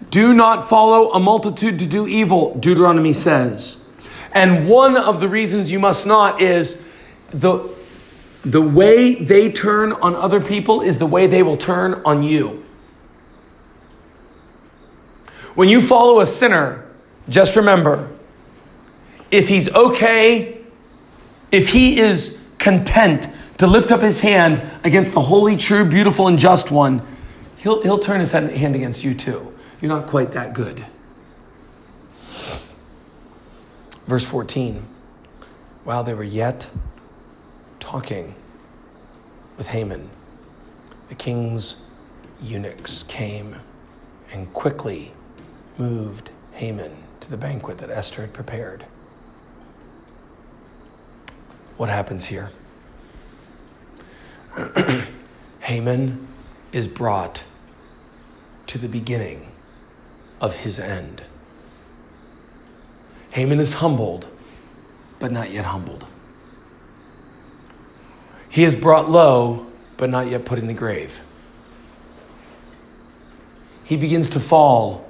Do 0.08 0.32
not 0.32 0.68
follow 0.68 1.10
a 1.12 1.20
multitude 1.20 1.78
to 1.80 1.86
do 1.86 2.08
evil, 2.08 2.58
Deuteronomy 2.58 3.12
says. 3.12 3.79
And 4.32 4.68
one 4.68 4.96
of 4.96 5.20
the 5.20 5.28
reasons 5.28 5.72
you 5.72 5.78
must 5.78 6.06
not 6.06 6.40
is 6.40 6.80
the, 7.30 7.68
the 8.44 8.62
way 8.62 9.14
they 9.14 9.50
turn 9.50 9.92
on 9.92 10.14
other 10.14 10.40
people 10.40 10.82
is 10.82 10.98
the 10.98 11.06
way 11.06 11.26
they 11.26 11.42
will 11.42 11.56
turn 11.56 12.00
on 12.04 12.22
you. 12.22 12.64
When 15.54 15.68
you 15.68 15.82
follow 15.82 16.20
a 16.20 16.26
sinner, 16.26 16.86
just 17.28 17.56
remember 17.56 18.10
if 19.30 19.48
he's 19.48 19.72
okay, 19.74 20.60
if 21.50 21.70
he 21.70 21.98
is 22.00 22.44
content 22.58 23.28
to 23.58 23.66
lift 23.66 23.92
up 23.92 24.00
his 24.00 24.20
hand 24.20 24.62
against 24.84 25.12
the 25.12 25.20
holy, 25.20 25.56
true, 25.56 25.84
beautiful, 25.84 26.28
and 26.28 26.38
just 26.38 26.70
one, 26.70 27.06
he'll, 27.58 27.82
he'll 27.82 27.98
turn 27.98 28.20
his 28.20 28.32
hand 28.32 28.74
against 28.74 29.04
you 29.04 29.14
too. 29.14 29.52
You're 29.80 29.88
not 29.88 30.06
quite 30.06 30.32
that 30.32 30.54
good. 30.54 30.84
Verse 34.10 34.26
14 34.26 34.82
While 35.84 36.02
they 36.02 36.14
were 36.14 36.24
yet 36.24 36.68
talking 37.78 38.34
with 39.56 39.68
Haman, 39.68 40.10
the 41.08 41.14
king's 41.14 41.86
eunuchs 42.42 43.04
came 43.04 43.54
and 44.32 44.52
quickly 44.52 45.12
moved 45.78 46.32
Haman 46.54 47.04
to 47.20 47.30
the 47.30 47.36
banquet 47.36 47.78
that 47.78 47.88
Esther 47.88 48.22
had 48.22 48.32
prepared. 48.32 48.84
What 51.76 51.88
happens 51.88 52.24
here? 52.24 52.50
Haman 55.60 56.26
is 56.72 56.88
brought 56.88 57.44
to 58.66 58.76
the 58.76 58.88
beginning 58.88 59.52
of 60.40 60.56
his 60.56 60.80
end. 60.80 61.22
Haman 63.30 63.60
is 63.60 63.74
humbled, 63.74 64.28
but 65.18 65.30
not 65.30 65.50
yet 65.50 65.64
humbled. 65.64 66.06
He 68.48 68.64
is 68.64 68.74
brought 68.74 69.08
low, 69.08 69.66
but 69.96 70.10
not 70.10 70.28
yet 70.28 70.44
put 70.44 70.58
in 70.58 70.66
the 70.66 70.74
grave. 70.74 71.20
He 73.84 73.96
begins 73.96 74.28
to 74.30 74.40
fall, 74.40 75.08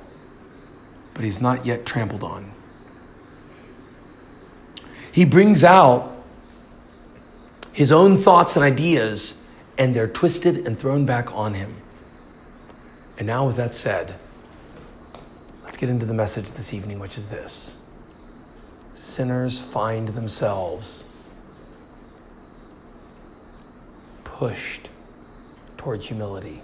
but 1.15 1.25
he's 1.25 1.41
not 1.41 1.65
yet 1.65 1.87
trampled 1.87 2.23
on. 2.23 2.53
He 5.13 5.25
brings 5.25 5.65
out 5.65 6.17
his 7.73 7.91
own 7.91 8.17
thoughts 8.17 8.57
and 8.57 8.65
ideas, 8.65 9.47
and 9.79 9.95
they're 9.95 10.09
twisted 10.09 10.67
and 10.67 10.79
thrown 10.79 11.07
back 11.07 11.35
on 11.35 11.55
him. 11.55 11.77
And 13.17 13.27
now, 13.27 13.47
with 13.47 13.57
that 13.57 13.75
said, 13.75 14.15
Let's 15.63 15.77
get 15.77 15.89
into 15.89 16.05
the 16.05 16.15
message 16.15 16.51
this 16.51 16.75
evening, 16.75 16.99
which 16.99 17.17
is 17.17 17.29
this 17.29 17.80
Sinners 19.01 19.59
find 19.63 20.09
themselves 20.09 21.05
pushed 24.25 24.91
toward 25.79 26.03
humility, 26.03 26.61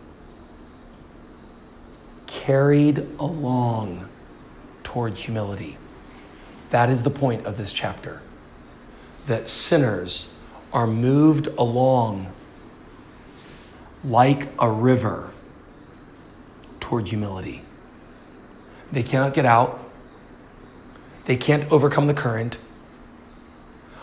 carried 2.26 3.08
along 3.18 4.06
toward 4.84 5.16
humility. 5.16 5.78
That 6.68 6.90
is 6.90 7.04
the 7.04 7.10
point 7.10 7.46
of 7.46 7.56
this 7.56 7.72
chapter. 7.72 8.20
That 9.24 9.48
sinners 9.48 10.34
are 10.74 10.86
moved 10.86 11.46
along 11.56 12.30
like 14.04 14.48
a 14.58 14.70
river 14.70 15.30
toward 16.80 17.08
humility. 17.08 17.62
They 18.92 19.02
cannot 19.02 19.32
get 19.32 19.46
out. 19.46 19.85
They 21.26 21.36
can't 21.36 21.70
overcome 21.70 22.06
the 22.06 22.14
current. 22.14 22.56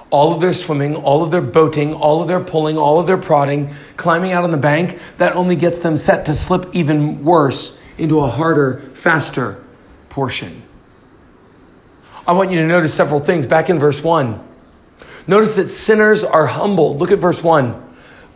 All 0.10 0.34
of 0.34 0.42
their 0.42 0.54
swimming, 0.54 0.96
all 0.96 1.24
of 1.24 1.32
their 1.32 1.42
boating, 1.42 1.94
all 1.94 2.22
of 2.22 2.28
their 2.28 2.40
pulling, 2.40 2.78
all 2.78 3.00
of 3.00 3.08
their 3.08 3.18
prodding, 3.18 3.74
climbing 3.98 4.32
out 4.32 4.44
on 4.44 4.52
the 4.52 4.58
bank, 4.58 5.00
that 5.18 5.36
only 5.36 5.56
gets 5.56 5.80
them 5.80 5.98
set 5.98 6.26
to 6.26 6.36
slip 6.36 6.68
even 6.74 7.24
worse 7.24 7.82
into 7.98 8.20
a 8.20 8.28
harder, 8.28 8.82
faster 8.94 9.64
portion. 10.10 10.62
I 12.28 12.34
want 12.34 12.52
you 12.52 12.60
to 12.60 12.68
notice 12.68 12.94
several 12.94 13.20
things 13.20 13.48
back 13.48 13.70
in 13.70 13.80
verse 13.80 14.04
1. 14.04 14.40
Notice 15.26 15.56
that 15.56 15.68
sinners 15.70 16.24
are 16.24 16.46
humbled. 16.46 17.00
Look 17.00 17.12
at 17.12 17.20
verse 17.20 17.44
1. 17.44 17.82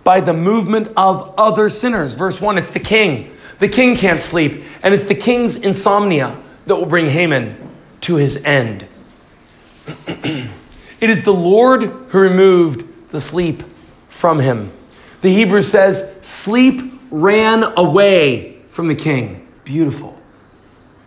By 0.04 0.22
the 0.22 0.34
movement 0.34 0.88
of 0.96 1.34
other 1.38 1.70
sinners. 1.70 2.14
Verse 2.14 2.42
1, 2.42 2.58
it's 2.58 2.70
the 2.70 2.80
king. 2.80 3.36
The 3.60 3.68
king 3.68 3.96
can't 3.96 4.20
sleep, 4.20 4.64
and 4.82 4.94
it's 4.94 5.04
the 5.04 5.16
king's 5.16 5.58
insomnia 5.58 6.42
that 6.66 6.76
will 6.76 6.86
bring 6.86 7.08
Haman 7.08 7.67
to 8.02 8.16
his 8.16 8.44
end. 8.44 8.88
it 10.08 10.50
is 11.02 11.24
the 11.24 11.34
Lord 11.34 11.84
who 11.84 12.20
removed 12.20 13.12
the 13.12 13.20
sleep 13.20 13.64
from 14.10 14.40
him. 14.40 14.72
The 15.22 15.34
Hebrew 15.34 15.62
says, 15.62 16.18
sleep 16.22 16.94
ran 17.10 17.64
away 17.64 18.62
from 18.70 18.88
the 18.88 18.96
king. 18.96 19.48
Beautiful. 19.64 20.20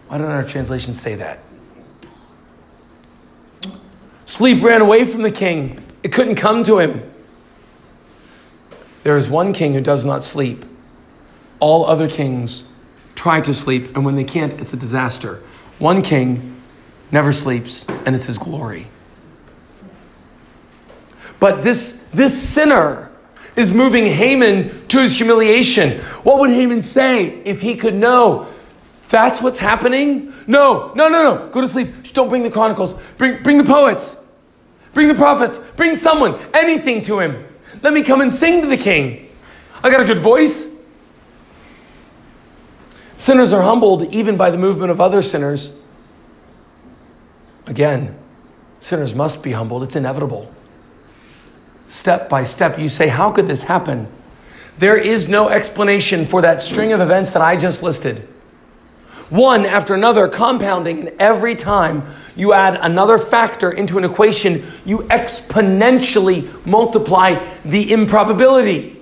Why 0.08 0.18
don't 0.18 0.30
our 0.30 0.44
translations 0.44 1.00
say 1.00 1.14
that? 1.16 1.40
Sleep 4.24 4.62
ran 4.62 4.80
away 4.80 5.04
from 5.04 5.22
the 5.22 5.30
king. 5.30 5.84
It 6.02 6.12
couldn't 6.12 6.36
come 6.36 6.64
to 6.64 6.78
him. 6.78 7.02
There 9.02 9.16
is 9.16 9.28
one 9.28 9.52
king 9.52 9.72
who 9.72 9.80
does 9.80 10.04
not 10.04 10.24
sleep, 10.24 10.64
all 11.58 11.86
other 11.86 12.08
kings 12.08 12.70
try 13.14 13.40
to 13.40 13.54
sleep, 13.54 13.96
and 13.96 14.04
when 14.04 14.16
they 14.16 14.24
can't, 14.24 14.52
it's 14.54 14.72
a 14.72 14.76
disaster. 14.76 15.42
One 15.78 16.02
king 16.02 16.59
never 17.12 17.32
sleeps, 17.32 17.88
and 17.88 18.14
it's 18.14 18.26
his 18.26 18.38
glory. 18.38 18.86
But 21.38 21.62
this, 21.62 22.06
this 22.12 22.40
sinner 22.40 23.10
is 23.56 23.72
moving 23.72 24.06
Haman 24.06 24.86
to 24.88 25.00
his 25.00 25.16
humiliation. 25.16 26.00
What 26.22 26.38
would 26.40 26.50
Haman 26.50 26.82
say 26.82 27.26
if 27.42 27.60
he 27.60 27.76
could 27.76 27.94
know 27.94 28.46
that's 29.08 29.42
what's 29.42 29.58
happening? 29.58 30.32
No, 30.46 30.92
no, 30.94 31.08
no, 31.08 31.34
no. 31.34 31.48
Go 31.48 31.60
to 31.60 31.68
sleep. 31.68 32.12
Don't 32.12 32.28
bring 32.28 32.42
the 32.42 32.50
chronicles. 32.50 32.94
Bring, 33.18 33.42
bring 33.42 33.58
the 33.58 33.64
poets. 33.64 34.16
Bring 34.92 35.08
the 35.08 35.14
prophets. 35.14 35.58
Bring 35.76 35.96
someone, 35.96 36.38
anything 36.54 37.02
to 37.02 37.20
him. 37.20 37.44
Let 37.82 37.92
me 37.92 38.02
come 38.02 38.20
and 38.20 38.32
sing 38.32 38.60
to 38.62 38.66
the 38.68 38.76
king. 38.76 39.28
I 39.82 39.90
got 39.90 40.00
a 40.00 40.04
good 40.04 40.18
voice. 40.18 40.68
Sinners 43.16 43.52
are 43.52 43.62
humbled 43.62 44.12
even 44.12 44.36
by 44.36 44.50
the 44.50 44.58
movement 44.58 44.90
of 44.90 45.00
other 45.00 45.22
sinners. 45.22 45.79
Again, 47.70 48.16
sinners 48.80 49.14
must 49.14 49.44
be 49.44 49.52
humbled, 49.52 49.84
it's 49.84 49.94
inevitable. 49.94 50.52
Step 51.86 52.28
by 52.28 52.42
step, 52.42 52.80
you 52.80 52.88
say, 52.88 53.06
How 53.06 53.30
could 53.30 53.46
this 53.46 53.62
happen? 53.62 54.08
There 54.78 54.96
is 54.96 55.28
no 55.28 55.48
explanation 55.48 56.26
for 56.26 56.42
that 56.42 56.60
string 56.60 56.92
of 56.92 57.00
events 57.00 57.30
that 57.30 57.42
I 57.42 57.56
just 57.56 57.82
listed. 57.82 58.26
One 59.28 59.64
after 59.64 59.94
another, 59.94 60.26
compounding, 60.26 60.98
and 60.98 61.08
every 61.20 61.54
time 61.54 62.02
you 62.34 62.52
add 62.52 62.76
another 62.80 63.18
factor 63.18 63.70
into 63.70 63.98
an 63.98 64.04
equation, 64.04 64.66
you 64.84 64.98
exponentially 65.04 66.66
multiply 66.66 67.40
the 67.64 67.92
improbability. 67.92 69.00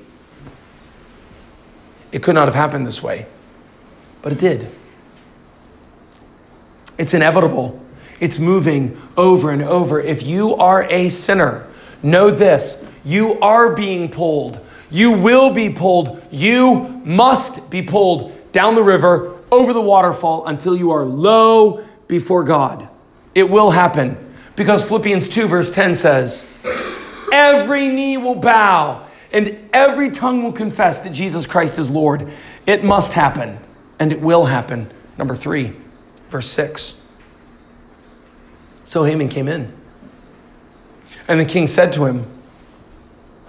It 2.13 2.23
could 2.23 2.35
not 2.35 2.49
have 2.49 2.55
happened 2.55 2.87
this 2.87 3.03
way. 3.03 3.27
But 4.21 4.33
it 4.33 4.39
did. 4.39 4.71
It's 6.99 7.15
inevitable. 7.15 7.83
It's 8.21 8.39
moving 8.39 9.01
over 9.17 9.51
and 9.51 9.63
over. 9.63 10.01
If 10.01 10.25
you 10.25 10.55
are 10.57 10.85
a 10.85 11.09
sinner, 11.09 11.67
know 12.03 12.31
this 12.31 12.85
you 13.05 13.39
are 13.41 13.75
being 13.75 14.11
pulled. 14.11 14.61
You 14.91 15.13
will 15.13 15.53
be 15.53 15.71
pulled. 15.71 16.23
You 16.31 17.01
must 17.05 17.71
be 17.71 17.83
pulled 17.83 18.33
down 18.53 18.75
the 18.75 18.83
river, 18.83 19.37
over 19.51 19.73
the 19.73 19.81
waterfall, 19.81 20.47
until 20.47 20.77
you 20.77 20.91
are 20.91 21.05
low 21.05 21.85
before 22.07 22.45
God. 22.45 22.89
It 23.35 23.49
will 23.49 23.71
happen. 23.71 24.17
Because 24.57 24.87
Philippians 24.87 25.29
2, 25.29 25.47
verse 25.47 25.71
10 25.71 25.95
says, 25.95 26.51
Every 27.33 27.89
knee 27.89 28.17
will 28.17 28.35
bow 28.35 29.07
and 29.33 29.69
every 29.73 30.11
tongue 30.11 30.43
will 30.43 30.53
confess 30.53 30.99
that 31.01 31.13
Jesus 31.13 31.47
Christ 31.47 31.79
is 31.79 31.91
Lord. 31.91 32.31
It 32.67 32.83
must 32.83 33.13
happen 33.13 33.59
and 33.99 34.13
it 34.13 34.21
will 34.21 34.47
happen. 34.47 34.91
Number 35.17 35.37
three, 35.37 35.75
verse 36.31 36.47
six. 36.47 37.01
So 38.89 39.05
Haman 39.05 39.29
came 39.29 39.49
in. 39.49 39.71
And 41.29 41.39
the 41.39 41.45
king 41.45 41.67
said 41.67 41.93
to 41.93 42.07
him, 42.07 42.25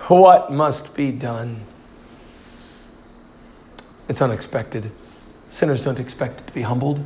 What 0.10 0.52
must 0.52 0.94
be 0.98 1.14
done? 1.14 1.62
It's 4.10 4.22
unexpected. 4.22 4.92
Sinners 5.48 5.82
don't 5.82 5.98
expect 5.98 6.46
to 6.46 6.54
be 6.54 6.64
humbled. 6.64 7.02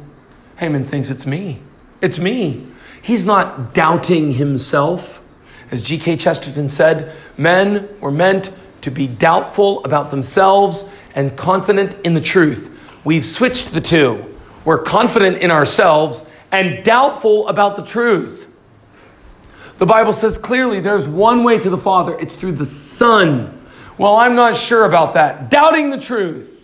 Haman 0.55 0.83
thinks 0.83 1.11
it's 1.11 1.27
me. 1.27 1.59
It's 2.01 2.17
me. 2.17 2.65
He's 3.03 3.23
not 3.23 3.75
doubting 3.75 4.31
himself. 4.33 5.23
As 5.69 5.83
G.K. 5.83 6.17
Chesterton 6.17 6.67
said, 6.67 7.15
men 7.37 7.87
were 7.99 8.09
meant 8.09 8.51
to 8.81 8.89
be 8.89 9.05
doubtful 9.05 9.85
about 9.85 10.09
themselves 10.09 10.91
and 11.13 11.37
confident 11.37 11.93
in 12.03 12.15
the 12.15 12.21
truth. 12.21 12.75
We've 13.03 13.23
switched 13.23 13.73
the 13.73 13.81
two. 13.81 14.25
We're 14.65 14.81
confident 14.81 15.37
in 15.37 15.51
ourselves 15.51 16.27
and 16.53 16.85
doubtful 16.85 17.47
about 17.47 17.75
the 17.75 17.83
truth. 17.83 18.47
The 19.79 19.87
Bible 19.87 20.13
says 20.13 20.37
clearly 20.37 20.79
there's 20.79 21.07
one 21.07 21.43
way 21.43 21.57
to 21.57 21.69
the 21.69 21.77
Father, 21.77 22.17
it's 22.19 22.35
through 22.35 22.53
the 22.53 22.65
Son. 22.65 23.59
Well, 23.97 24.15
I'm 24.15 24.35
not 24.35 24.55
sure 24.55 24.85
about 24.85 25.15
that. 25.15 25.49
Doubting 25.49 25.89
the 25.89 25.99
truth. 25.99 26.63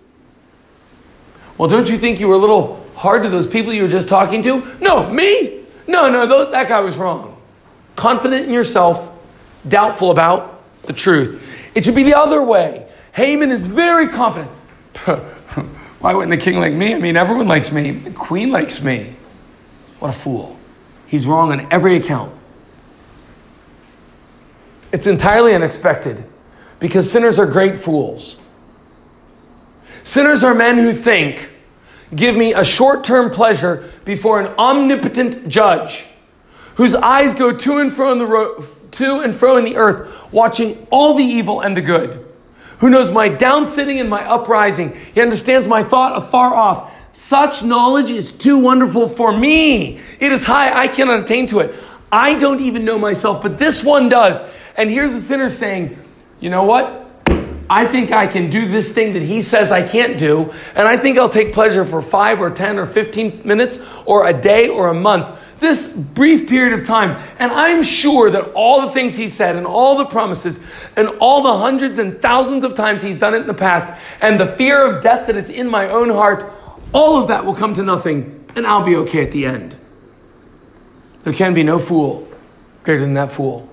Well, 1.58 1.68
don't 1.68 1.90
you 1.90 1.98
think 1.98 2.20
you 2.20 2.28
were 2.28 2.36
a 2.36 2.40
little 2.40 2.86
hard 2.96 3.24
to 3.24 3.30
those 3.30 3.48
people 3.48 3.74
you 3.74 3.82
were 3.82 3.90
just 3.90 4.08
talking 4.08 4.44
to? 4.44 4.78
No, 4.80 5.12
me? 5.12 5.66
No, 5.88 6.10
no, 6.10 6.50
that 6.52 6.70
guy 6.70 6.80
was 6.80 6.96
wrong. 6.98 7.36
Confident 7.96 8.46
in 8.46 8.54
yourself, 8.54 9.12
doubtful 9.68 10.12
about 10.12 10.64
the 10.84 10.94
truth. 10.94 11.44
It 11.74 11.84
should 11.84 11.96
be 11.96 12.04
the 12.04 12.18
other 12.18 12.44
way. 12.44 12.88
Haman 13.14 13.52
is 13.52 13.66
very 13.66 14.08
confident. 14.08 14.52
Why 16.00 16.14
wouldn't 16.14 16.34
a 16.34 16.38
king 16.38 16.60
like 16.60 16.74
me? 16.74 16.94
I 16.94 17.00
mean, 17.00 17.18
everyone 17.18 17.48
likes 17.48 17.72
me. 17.72 17.92
The 17.92 18.12
queen 18.12 18.52
likes 18.52 18.84
me. 18.84 19.16
What 20.00 20.10
a 20.10 20.14
fool. 20.14 20.58
He's 21.06 21.28
wrong 21.28 21.52
on 21.52 21.72
every 21.72 21.96
account. 21.96 22.34
It's 24.92 25.08
entirely 25.08 25.54
unexpected 25.54 26.24
because 26.80 27.12
sinners 27.12 27.38
are 27.38 27.46
great 27.46 27.78
fools. 27.78 28.40
Sinners 30.04 30.44
are 30.44 30.56
men 30.56 30.78
who 30.78 30.94
think, 30.94 31.52
give 32.16 32.36
me 32.36 32.54
a 32.54 32.64
short 32.64 33.04
term 33.04 33.30
pleasure 33.30 33.90
before 34.06 34.40
an 34.40 34.48
omnipotent 34.58 35.48
judge 35.48 36.08
whose 36.76 36.96
eyes 36.96 37.34
go 37.34 37.56
to 37.56 37.78
and 37.80 37.92
fro 37.92 38.12
in 38.12 38.18
the 38.18 38.26
ro- 38.26 38.64
to 38.92 39.20
and 39.20 39.36
fro 39.36 39.58
in 39.58 39.66
the 39.66 39.76
earth, 39.76 40.10
watching 40.32 40.88
all 40.90 41.14
the 41.14 41.24
evil 41.24 41.60
and 41.60 41.76
the 41.76 41.82
good 41.82 42.26
who 42.80 42.90
knows 42.90 43.12
my 43.12 43.28
down 43.28 43.66
sitting 43.66 44.00
and 44.00 44.10
my 44.10 44.24
uprising. 44.26 44.98
He 45.14 45.22
understands 45.22 45.68
my 45.68 45.84
thought 45.84 46.18
afar 46.18 46.54
off. 46.56 46.92
Such 47.14 47.64
knowledge 47.64 48.12
is 48.12 48.32
too 48.32 48.60
wonderful 48.60 49.08
for 49.08 49.36
me. 49.36 50.00
It 50.20 50.32
is 50.32 50.46
high, 50.46 50.78
I 50.78 50.88
cannot 50.88 51.20
attain 51.22 51.48
to 51.48 51.60
it. 51.60 51.74
I 52.12 52.38
don't 52.40 52.62
even 52.62 52.86
know 52.86 52.98
myself, 52.98 53.42
but 53.42 53.58
this 53.58 53.84
one 53.84 54.10
does. 54.10 54.42
And 54.76 54.90
here's 54.90 55.14
the 55.14 55.22
sinner 55.22 55.50
saying, 55.50 55.98
You 56.40 56.50
know 56.50 56.64
what? 56.64 57.08
I 57.70 57.86
think 57.86 58.12
I 58.12 58.26
can 58.26 58.50
do 58.50 58.68
this 58.68 58.92
thing 58.92 59.14
that 59.14 59.22
he 59.22 59.42
says 59.42 59.72
I 59.72 59.88
can't 59.88 60.18
do, 60.18 60.52
and 60.74 60.88
I 60.88 60.98
think 60.98 61.20
I'll 61.20 61.30
take 61.30 61.54
pleasure 61.54 61.86
for 61.86 62.02
five 62.02 62.42
or 62.42 62.50
10 62.50 62.80
or 62.80 62.88
15 62.88 63.42
minutes 63.46 63.86
or 64.06 64.28
a 64.28 64.34
day 64.34 64.70
or 64.70 64.88
a 64.90 64.94
month 64.94 65.30
this 65.60 65.88
brief 65.88 66.48
period 66.48 66.80
of 66.80 66.86
time. 66.86 67.22
And 67.38 67.52
I'm 67.52 67.84
sure 67.84 68.30
that 68.32 68.52
all 68.54 68.82
the 68.82 68.92
things 68.92 69.16
he 69.16 69.28
said 69.28 69.56
and 69.56 69.66
all 69.66 69.98
the 69.98 70.06
promises 70.06 70.64
and 70.96 71.10
all 71.20 71.44
the 71.44 71.58
hundreds 71.58 71.98
and 71.98 72.22
thousands 72.22 72.64
of 72.64 72.76
times 72.76 73.02
he's 73.02 73.18
done 73.18 73.34
it 73.34 73.42
in 73.42 73.48
the 73.48 73.54
past 73.54 73.90
and 74.22 74.40
the 74.40 74.56
fear 74.56 74.86
of 74.86 75.04
death 75.04 75.28
that 75.28 75.36
is 75.36 75.50
in 75.50 75.70
my 75.70 75.90
own 75.90 76.10
heart, 76.10 76.52
all 76.94 77.22
of 77.22 77.28
that 77.28 77.46
will 77.46 77.56
come 77.56 77.74
to 77.76 77.84
nothing 77.84 78.46
and 78.56 78.66
I'll 78.66 78.84
be 78.84 78.96
okay 78.98 79.24
at 79.24 79.32
the 79.32 79.46
end. 79.46 79.76
There 81.24 81.34
can 81.34 81.54
be 81.54 81.64
no 81.64 81.80
fool 81.80 82.28
greater 82.84 83.02
than 83.02 83.14
that 83.16 83.32
fool. 83.32 83.70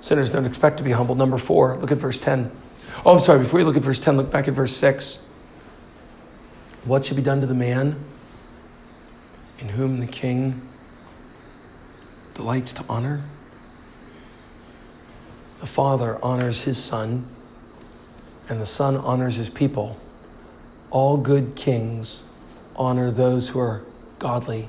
Sinners 0.00 0.30
don't 0.30 0.44
expect 0.44 0.78
to 0.78 0.84
be 0.84 0.92
humbled. 0.92 1.18
Number 1.18 1.38
four, 1.38 1.76
look 1.76 1.90
at 1.90 1.98
verse 1.98 2.18
10. 2.18 2.50
Oh, 3.04 3.14
I'm 3.14 3.20
sorry, 3.20 3.40
before 3.40 3.60
you 3.60 3.66
look 3.66 3.76
at 3.76 3.82
verse 3.82 4.00
10, 4.00 4.16
look 4.16 4.30
back 4.30 4.48
at 4.48 4.54
verse 4.54 4.76
6. 4.76 5.24
What 6.84 7.04
should 7.04 7.16
be 7.16 7.22
done 7.22 7.40
to 7.40 7.46
the 7.46 7.54
man 7.54 7.98
in 9.58 9.70
whom 9.70 10.00
the 10.00 10.06
king 10.06 10.68
delights 12.38 12.72
to 12.72 12.84
honor. 12.88 13.22
The 15.60 15.66
Father 15.66 16.18
honors 16.22 16.62
his 16.62 16.82
Son, 16.82 17.26
and 18.48 18.60
the 18.60 18.66
Son 18.66 18.96
honors 18.96 19.34
his 19.34 19.50
people. 19.50 19.98
All 20.90 21.16
good 21.16 21.54
kings 21.54 22.24
honor 22.76 23.10
those 23.10 23.50
who 23.50 23.60
are 23.60 23.82
godly. 24.18 24.68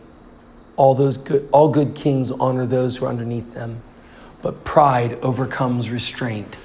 All, 0.76 0.96
those 0.96 1.18
good, 1.18 1.48
all 1.52 1.70
good 1.70 1.96
kings 1.96 2.32
honor 2.32 2.66
those 2.66 2.98
who 2.98 3.06
are 3.06 3.10
underneath 3.10 3.54
them. 3.54 3.82
But 4.42 4.64
pride 4.64 5.18
overcomes 5.22 5.90
restraint. 5.90 6.58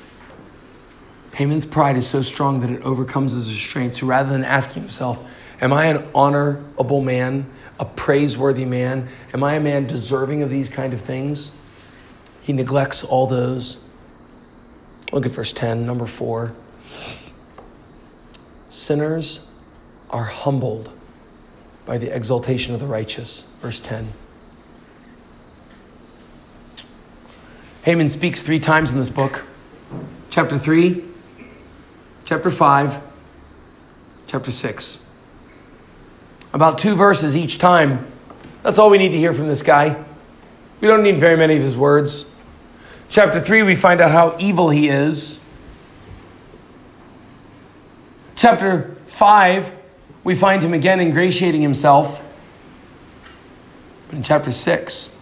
Haman's 1.34 1.64
pride 1.64 1.96
is 1.96 2.06
so 2.06 2.22
strong 2.22 2.60
that 2.60 2.70
it 2.70 2.82
overcomes 2.82 3.32
his 3.32 3.50
restraint. 3.50 3.94
So 3.94 4.06
rather 4.06 4.30
than 4.30 4.44
asking 4.44 4.82
himself, 4.82 5.22
Am 5.60 5.72
I 5.72 5.86
an 5.86 6.08
honorable 6.14 7.00
man? 7.00 7.46
a 7.78 7.84
praiseworthy 7.84 8.64
man? 8.64 9.08
Am 9.32 9.42
I 9.42 9.54
a 9.54 9.60
man 9.60 9.86
deserving 9.86 10.42
of 10.42 10.50
these 10.50 10.68
kind 10.68 10.92
of 10.92 11.00
things? 11.00 11.56
He 12.42 12.52
neglects 12.52 13.02
all 13.02 13.26
those. 13.26 13.78
Look 15.12 15.26
at 15.26 15.32
verse 15.32 15.52
10, 15.52 15.86
number 15.86 16.06
4. 16.06 16.52
Sinners 18.74 19.48
are 20.10 20.24
humbled 20.24 20.90
by 21.86 21.98
the 21.98 22.14
exaltation 22.14 22.74
of 22.74 22.80
the 22.80 22.86
righteous. 22.86 23.42
Verse 23.60 23.80
10. 23.80 24.12
Haman 27.82 28.10
speaks 28.10 28.42
three 28.42 28.58
times 28.58 28.90
in 28.90 28.98
this 28.98 29.10
book 29.10 29.44
chapter 30.30 30.58
3, 30.58 31.04
chapter 32.24 32.50
5, 32.50 33.00
chapter 34.26 34.50
6 34.50 35.04
about 36.54 36.78
two 36.78 36.94
verses 36.94 37.36
each 37.36 37.58
time. 37.58 38.06
That's 38.62 38.78
all 38.78 38.88
we 38.88 38.96
need 38.96 39.10
to 39.10 39.18
hear 39.18 39.34
from 39.34 39.48
this 39.48 39.62
guy. 39.62 40.02
We 40.80 40.86
don't 40.86 41.02
need 41.02 41.18
very 41.18 41.36
many 41.36 41.56
of 41.56 41.62
his 41.62 41.76
words. 41.76 42.30
Chapter 43.08 43.40
3, 43.40 43.64
we 43.64 43.74
find 43.74 44.00
out 44.00 44.12
how 44.12 44.36
evil 44.38 44.70
he 44.70 44.88
is. 44.88 45.40
Chapter 48.36 48.96
5, 49.06 49.72
we 50.24 50.34
find 50.34 50.62
him 50.62 50.74
again 50.74 51.00
ingratiating 51.00 51.62
himself. 51.62 52.20
But 54.08 54.16
in 54.16 54.22
chapter 54.22 54.52
6, 54.52 55.14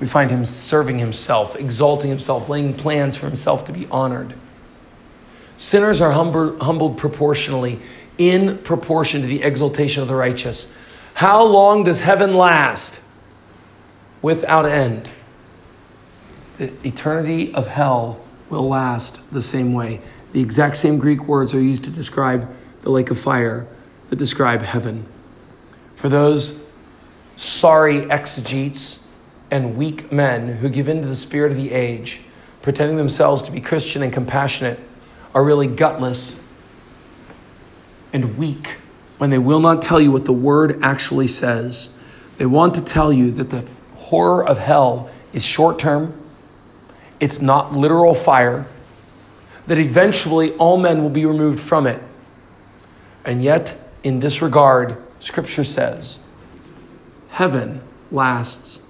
we 0.00 0.06
find 0.06 0.30
him 0.30 0.44
serving 0.46 0.98
himself, 0.98 1.56
exalting 1.56 2.10
himself, 2.10 2.48
laying 2.48 2.74
plans 2.74 3.16
for 3.16 3.26
himself 3.26 3.64
to 3.66 3.72
be 3.72 3.86
honored. 3.90 4.34
Sinners 5.56 6.00
are 6.00 6.12
humbled 6.12 6.96
proportionally 6.96 7.80
in 8.18 8.58
proportion 8.58 9.20
to 9.20 9.26
the 9.26 9.42
exaltation 9.42 10.02
of 10.02 10.08
the 10.08 10.14
righteous. 10.14 10.76
How 11.14 11.44
long 11.44 11.84
does 11.84 12.00
heaven 12.00 12.34
last? 12.34 13.02
Without 14.22 14.66
end. 14.66 15.08
The 16.58 16.72
eternity 16.84 17.54
of 17.54 17.66
hell 17.68 18.20
will 18.50 18.68
last 18.68 19.32
the 19.32 19.42
same 19.42 19.72
way. 19.72 20.00
The 20.32 20.40
exact 20.40 20.76
same 20.76 20.98
Greek 20.98 21.26
words 21.26 21.54
are 21.54 21.60
used 21.60 21.84
to 21.84 21.90
describe 21.90 22.48
the 22.82 22.90
lake 22.90 23.10
of 23.10 23.18
fire 23.18 23.66
that 24.08 24.16
describe 24.16 24.62
heaven. 24.62 25.06
For 25.94 26.08
those 26.08 26.64
sorry 27.36 28.10
exegetes 28.10 29.08
and 29.50 29.76
weak 29.76 30.12
men 30.12 30.48
who 30.48 30.68
give 30.68 30.88
in 30.88 31.02
to 31.02 31.08
the 31.08 31.16
spirit 31.16 31.52
of 31.52 31.58
the 31.58 31.72
age, 31.72 32.20
pretending 32.62 32.96
themselves 32.96 33.42
to 33.42 33.52
be 33.52 33.60
Christian 33.60 34.02
and 34.02 34.12
compassionate, 34.12 34.78
are 35.34 35.44
really 35.44 35.66
gutless 35.66 36.44
and 38.12 38.36
weak 38.36 38.78
when 39.18 39.30
they 39.30 39.38
will 39.38 39.60
not 39.60 39.82
tell 39.82 40.00
you 40.00 40.10
what 40.10 40.24
the 40.24 40.32
word 40.32 40.78
actually 40.82 41.28
says. 41.28 41.96
They 42.38 42.46
want 42.46 42.74
to 42.74 42.82
tell 42.82 43.12
you 43.12 43.30
that 43.32 43.50
the 43.50 43.66
horror 43.96 44.46
of 44.46 44.58
hell 44.58 45.10
is 45.32 45.44
short 45.44 45.78
term, 45.78 46.19
it's 47.20 47.40
not 47.40 47.72
literal 47.72 48.14
fire, 48.14 48.66
that 49.66 49.78
eventually 49.78 50.52
all 50.54 50.78
men 50.78 51.02
will 51.02 51.10
be 51.10 51.24
removed 51.24 51.60
from 51.60 51.86
it. 51.86 52.02
And 53.24 53.42
yet, 53.42 53.76
in 54.02 54.20
this 54.20 54.42
regard, 54.42 54.96
Scripture 55.20 55.64
says 55.64 56.18
heaven 57.30 57.82
lasts 58.10 58.86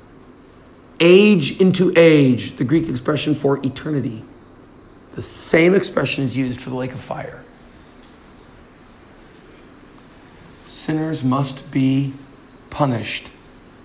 age 1.01 1.61
into 1.61 1.93
age, 1.97 2.57
the 2.57 2.65
Greek 2.65 2.89
expression 2.89 3.35
for 3.35 3.65
eternity. 3.65 4.23
The 5.15 5.23
same 5.23 5.75
expression 5.75 6.25
is 6.25 6.37
used 6.37 6.61
for 6.61 6.71
the 6.71 6.77
lake 6.77 6.93
of 6.93 7.01
fire. 7.01 7.43
sinners 10.71 11.25
must 11.25 11.71
be 11.73 12.15
punished 12.71 13.31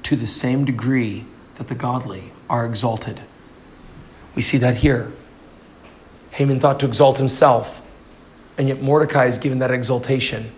to 0.04 0.16
the 0.16 0.28
same 0.28 0.64
degree 0.64 1.26
that 1.56 1.68
the 1.68 1.76
godly 1.76 2.32
are 2.50 2.66
exalted. 2.66 3.20
We 4.36 4.42
see 4.42 4.58
that 4.60 4.76
here. 4.76 5.12
Haman 6.32 6.60
thought 6.60 6.80
to 6.82 6.86
exalt 6.86 7.18
himself, 7.18 7.82
and 8.58 8.68
yet 8.68 8.82
Mordecai 8.82 9.26
is 9.26 9.38
given 9.38 9.60
that 9.60 9.72
exaltation 9.72 10.52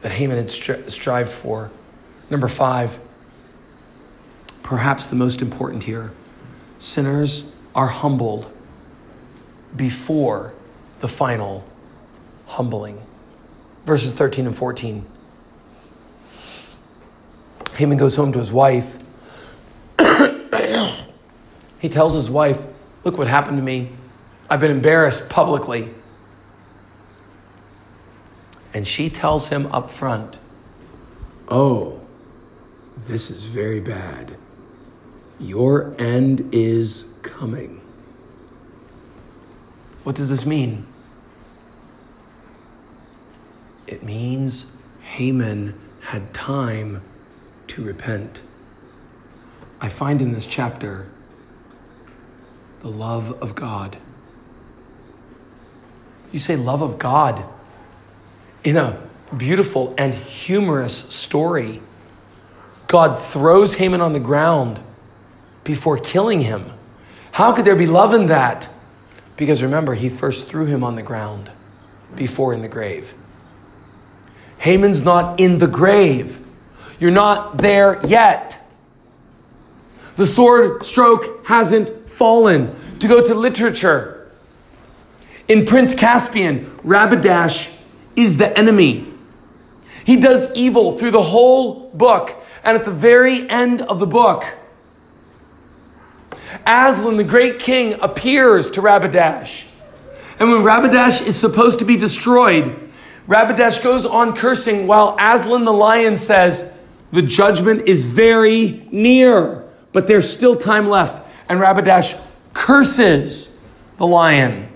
that 0.00 0.12
Haman 0.12 0.38
had 0.38 0.46
stri- 0.46 0.90
strived 0.90 1.30
for. 1.30 1.70
Number 2.30 2.48
five, 2.48 2.98
perhaps 4.62 5.06
the 5.08 5.16
most 5.16 5.42
important 5.42 5.84
here 5.84 6.12
sinners 6.78 7.52
are 7.74 7.88
humbled 7.88 8.50
before 9.76 10.54
the 11.00 11.08
final 11.08 11.64
humbling. 12.46 12.98
Verses 13.84 14.12
13 14.12 14.46
and 14.46 14.56
14. 14.56 15.04
Haman 17.74 17.98
goes 17.98 18.16
home 18.16 18.32
to 18.32 18.38
his 18.38 18.52
wife. 18.52 18.98
he 21.78 21.88
tells 21.88 22.14
his 22.14 22.30
wife, 22.30 22.60
Look 23.08 23.16
what 23.16 23.26
happened 23.26 23.56
to 23.56 23.62
me. 23.62 23.88
I've 24.50 24.60
been 24.60 24.70
embarrassed 24.70 25.30
publicly. 25.30 25.88
And 28.74 28.86
she 28.86 29.08
tells 29.08 29.48
him 29.48 29.64
up 29.68 29.90
front, 29.90 30.36
Oh, 31.48 32.02
this 33.06 33.30
is 33.30 33.44
very 33.44 33.80
bad. 33.80 34.36
Your 35.40 35.94
end 35.98 36.50
is 36.52 37.10
coming. 37.22 37.80
What 40.04 40.14
does 40.14 40.28
this 40.28 40.44
mean? 40.44 40.86
It 43.86 44.02
means 44.02 44.76
Haman 45.00 45.80
had 46.00 46.34
time 46.34 47.00
to 47.68 47.82
repent. 47.82 48.42
I 49.80 49.88
find 49.88 50.20
in 50.20 50.32
this 50.32 50.44
chapter 50.44 51.06
the 52.80 52.88
love 52.88 53.42
of 53.42 53.54
God. 53.54 53.98
You 56.32 56.38
say, 56.38 56.56
love 56.56 56.82
of 56.82 56.98
God 56.98 57.44
in 58.64 58.76
a 58.76 59.00
beautiful 59.36 59.94
and 59.96 60.14
humorous 60.14 60.96
story. 60.96 61.80
God 62.86 63.18
throws 63.18 63.74
Haman 63.74 64.00
on 64.00 64.12
the 64.12 64.20
ground 64.20 64.80
before 65.64 65.98
killing 65.98 66.40
him. 66.40 66.70
How 67.32 67.52
could 67.52 67.64
there 67.64 67.76
be 67.76 67.86
love 67.86 68.14
in 68.14 68.26
that? 68.26 68.68
Because 69.36 69.62
remember, 69.62 69.94
he 69.94 70.08
first 70.08 70.48
threw 70.48 70.66
him 70.66 70.82
on 70.82 70.96
the 70.96 71.02
ground 71.02 71.50
before 72.16 72.52
in 72.52 72.62
the 72.62 72.68
grave. 72.68 73.14
Haman's 74.58 75.04
not 75.04 75.38
in 75.38 75.58
the 75.58 75.66
grave. 75.66 76.44
You're 76.98 77.10
not 77.10 77.58
there 77.58 78.04
yet. 78.06 78.57
The 80.18 80.26
sword 80.26 80.84
stroke 80.84 81.46
hasn't 81.46 82.10
fallen. 82.10 82.74
To 82.98 83.06
go 83.06 83.24
to 83.24 83.32
literature, 83.36 84.28
in 85.46 85.64
Prince 85.64 85.94
Caspian, 85.94 86.66
Rabadash 86.84 87.72
is 88.16 88.36
the 88.36 88.58
enemy. 88.58 89.06
He 90.04 90.16
does 90.16 90.52
evil 90.56 90.98
through 90.98 91.12
the 91.12 91.22
whole 91.22 91.90
book, 91.90 92.36
and 92.64 92.76
at 92.76 92.84
the 92.84 92.90
very 92.90 93.48
end 93.48 93.82
of 93.82 94.00
the 94.00 94.06
book, 94.08 94.44
Aslan, 96.66 97.16
the 97.16 97.24
great 97.24 97.60
king, 97.60 97.94
appears 98.00 98.70
to 98.70 98.82
Rabadash. 98.82 99.66
And 100.40 100.50
when 100.50 100.62
Rabadash 100.62 101.24
is 101.24 101.36
supposed 101.36 101.78
to 101.78 101.84
be 101.84 101.96
destroyed, 101.96 102.90
Rabadash 103.28 103.84
goes 103.84 104.04
on 104.04 104.34
cursing 104.34 104.88
while 104.88 105.16
Aslan 105.20 105.64
the 105.64 105.72
lion 105.72 106.16
says, 106.16 106.76
The 107.12 107.22
judgment 107.22 107.86
is 107.86 108.04
very 108.04 108.84
near, 108.90 109.57
but 109.92 110.06
there's 110.06 110.28
still 110.28 110.56
time 110.56 110.88
left. 110.88 111.26
And 111.48 111.60
Rabadash 111.60 112.20
curses 112.52 113.56
the 113.96 114.06
lion. 114.06 114.68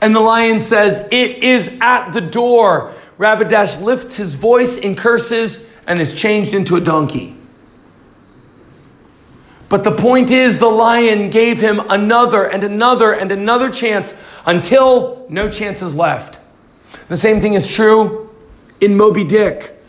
And 0.00 0.14
the 0.14 0.20
lion 0.20 0.60
says, 0.60 1.08
It 1.10 1.42
is 1.42 1.78
at 1.80 2.12
the 2.12 2.20
door. 2.20 2.94
Rabadash 3.18 3.80
lifts 3.80 4.16
his 4.16 4.34
voice 4.34 4.76
in 4.76 4.96
curses 4.96 5.72
and 5.86 5.98
is 5.98 6.14
changed 6.14 6.54
into 6.54 6.76
a 6.76 6.80
donkey. 6.80 7.36
But 9.68 9.84
the 9.84 9.92
point 9.92 10.30
is, 10.30 10.58
the 10.58 10.68
lion 10.68 11.30
gave 11.30 11.60
him 11.60 11.80
another 11.88 12.44
and 12.44 12.62
another 12.62 13.12
and 13.12 13.32
another 13.32 13.70
chance 13.70 14.20
until 14.44 15.24
no 15.30 15.50
chance 15.50 15.80
is 15.80 15.94
left. 15.94 16.38
The 17.08 17.16
same 17.16 17.40
thing 17.40 17.54
is 17.54 17.72
true 17.72 18.30
in 18.80 18.96
Moby 18.96 19.24
Dick. 19.24 19.81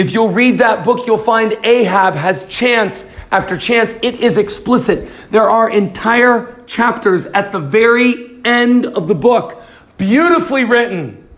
If 0.00 0.14
you'll 0.14 0.30
read 0.30 0.60
that 0.60 0.82
book, 0.82 1.06
you'll 1.06 1.18
find 1.18 1.58
Ahab 1.62 2.14
has 2.14 2.48
chance 2.48 3.14
after 3.30 3.58
chance. 3.58 3.92
It 4.00 4.14
is 4.20 4.38
explicit. 4.38 5.10
There 5.30 5.50
are 5.50 5.68
entire 5.68 6.64
chapters 6.66 7.26
at 7.26 7.52
the 7.52 7.58
very 7.58 8.40
end 8.42 8.86
of 8.86 9.08
the 9.08 9.14
book, 9.14 9.62
beautifully 9.98 10.64
written, 10.64 11.28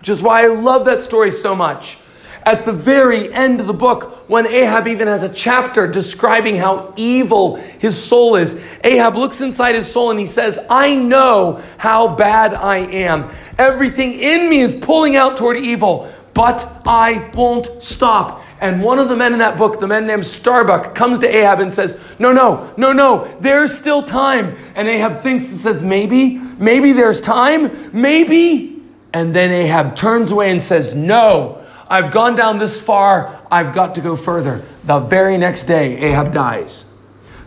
which 0.00 0.10
is 0.10 0.20
why 0.20 0.44
I 0.44 0.48
love 0.48 0.84
that 0.84 1.00
story 1.00 1.32
so 1.32 1.54
much 1.54 1.96
at 2.44 2.64
the 2.64 2.72
very 2.72 3.32
end 3.32 3.60
of 3.60 3.66
the 3.66 3.74
book, 3.74 4.28
when 4.28 4.46
Ahab 4.46 4.86
even 4.86 5.08
has 5.08 5.22
a 5.22 5.28
chapter 5.28 5.86
describing 5.86 6.56
how 6.56 6.92
evil 6.96 7.56
his 7.56 8.02
soul 8.02 8.36
is, 8.36 8.62
Ahab 8.82 9.16
looks 9.16 9.40
inside 9.40 9.74
his 9.74 9.90
soul 9.90 10.10
and 10.10 10.18
he 10.18 10.26
says, 10.26 10.58
I 10.70 10.94
know 10.94 11.62
how 11.76 12.14
bad 12.14 12.54
I 12.54 12.78
am. 12.78 13.30
Everything 13.58 14.14
in 14.14 14.48
me 14.48 14.60
is 14.60 14.72
pulling 14.72 15.16
out 15.16 15.36
toward 15.36 15.58
evil, 15.58 16.10
but 16.34 16.82
I 16.86 17.30
won't 17.34 17.82
stop. 17.82 18.42
And 18.60 18.82
one 18.82 18.98
of 18.98 19.08
the 19.08 19.16
men 19.16 19.32
in 19.32 19.38
that 19.38 19.56
book, 19.56 19.80
the 19.80 19.88
man 19.88 20.06
named 20.06 20.26
Starbuck, 20.26 20.94
comes 20.94 21.18
to 21.20 21.28
Ahab 21.28 21.60
and 21.60 21.72
says, 21.72 21.98
No, 22.18 22.32
no, 22.32 22.72
no, 22.76 22.92
no, 22.92 23.24
there's 23.40 23.76
still 23.76 24.02
time. 24.02 24.56
And 24.74 24.86
Ahab 24.86 25.20
thinks 25.20 25.48
and 25.48 25.56
says, 25.56 25.80
Maybe, 25.82 26.34
maybe 26.34 26.92
there's 26.92 27.20
time, 27.20 27.90
maybe. 27.98 28.82
And 29.12 29.34
then 29.34 29.50
Ahab 29.50 29.96
turns 29.96 30.30
away 30.30 30.50
and 30.50 30.60
says, 30.60 30.94
No, 30.94 31.64
I've 31.88 32.12
gone 32.12 32.36
down 32.36 32.58
this 32.58 32.80
far, 32.80 33.40
I've 33.50 33.74
got 33.74 33.94
to 33.96 34.00
go 34.00 34.14
further. 34.14 34.64
The 34.84 35.00
very 35.00 35.38
next 35.38 35.64
day, 35.64 35.96
Ahab 35.96 36.32
dies. 36.32 36.84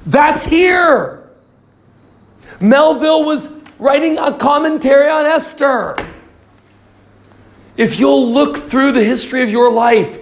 That's 0.06 0.46
here. 0.46 1.30
Melville 2.60 3.24
was 3.24 3.54
writing 3.78 4.18
a 4.18 4.38
commentary 4.38 5.10
on 5.10 5.26
Esther. 5.26 5.96
If 7.76 8.00
you'll 8.00 8.30
look 8.32 8.58
through 8.58 8.92
the 8.92 9.04
history 9.04 9.42
of 9.42 9.50
your 9.50 9.72
life, 9.72 10.20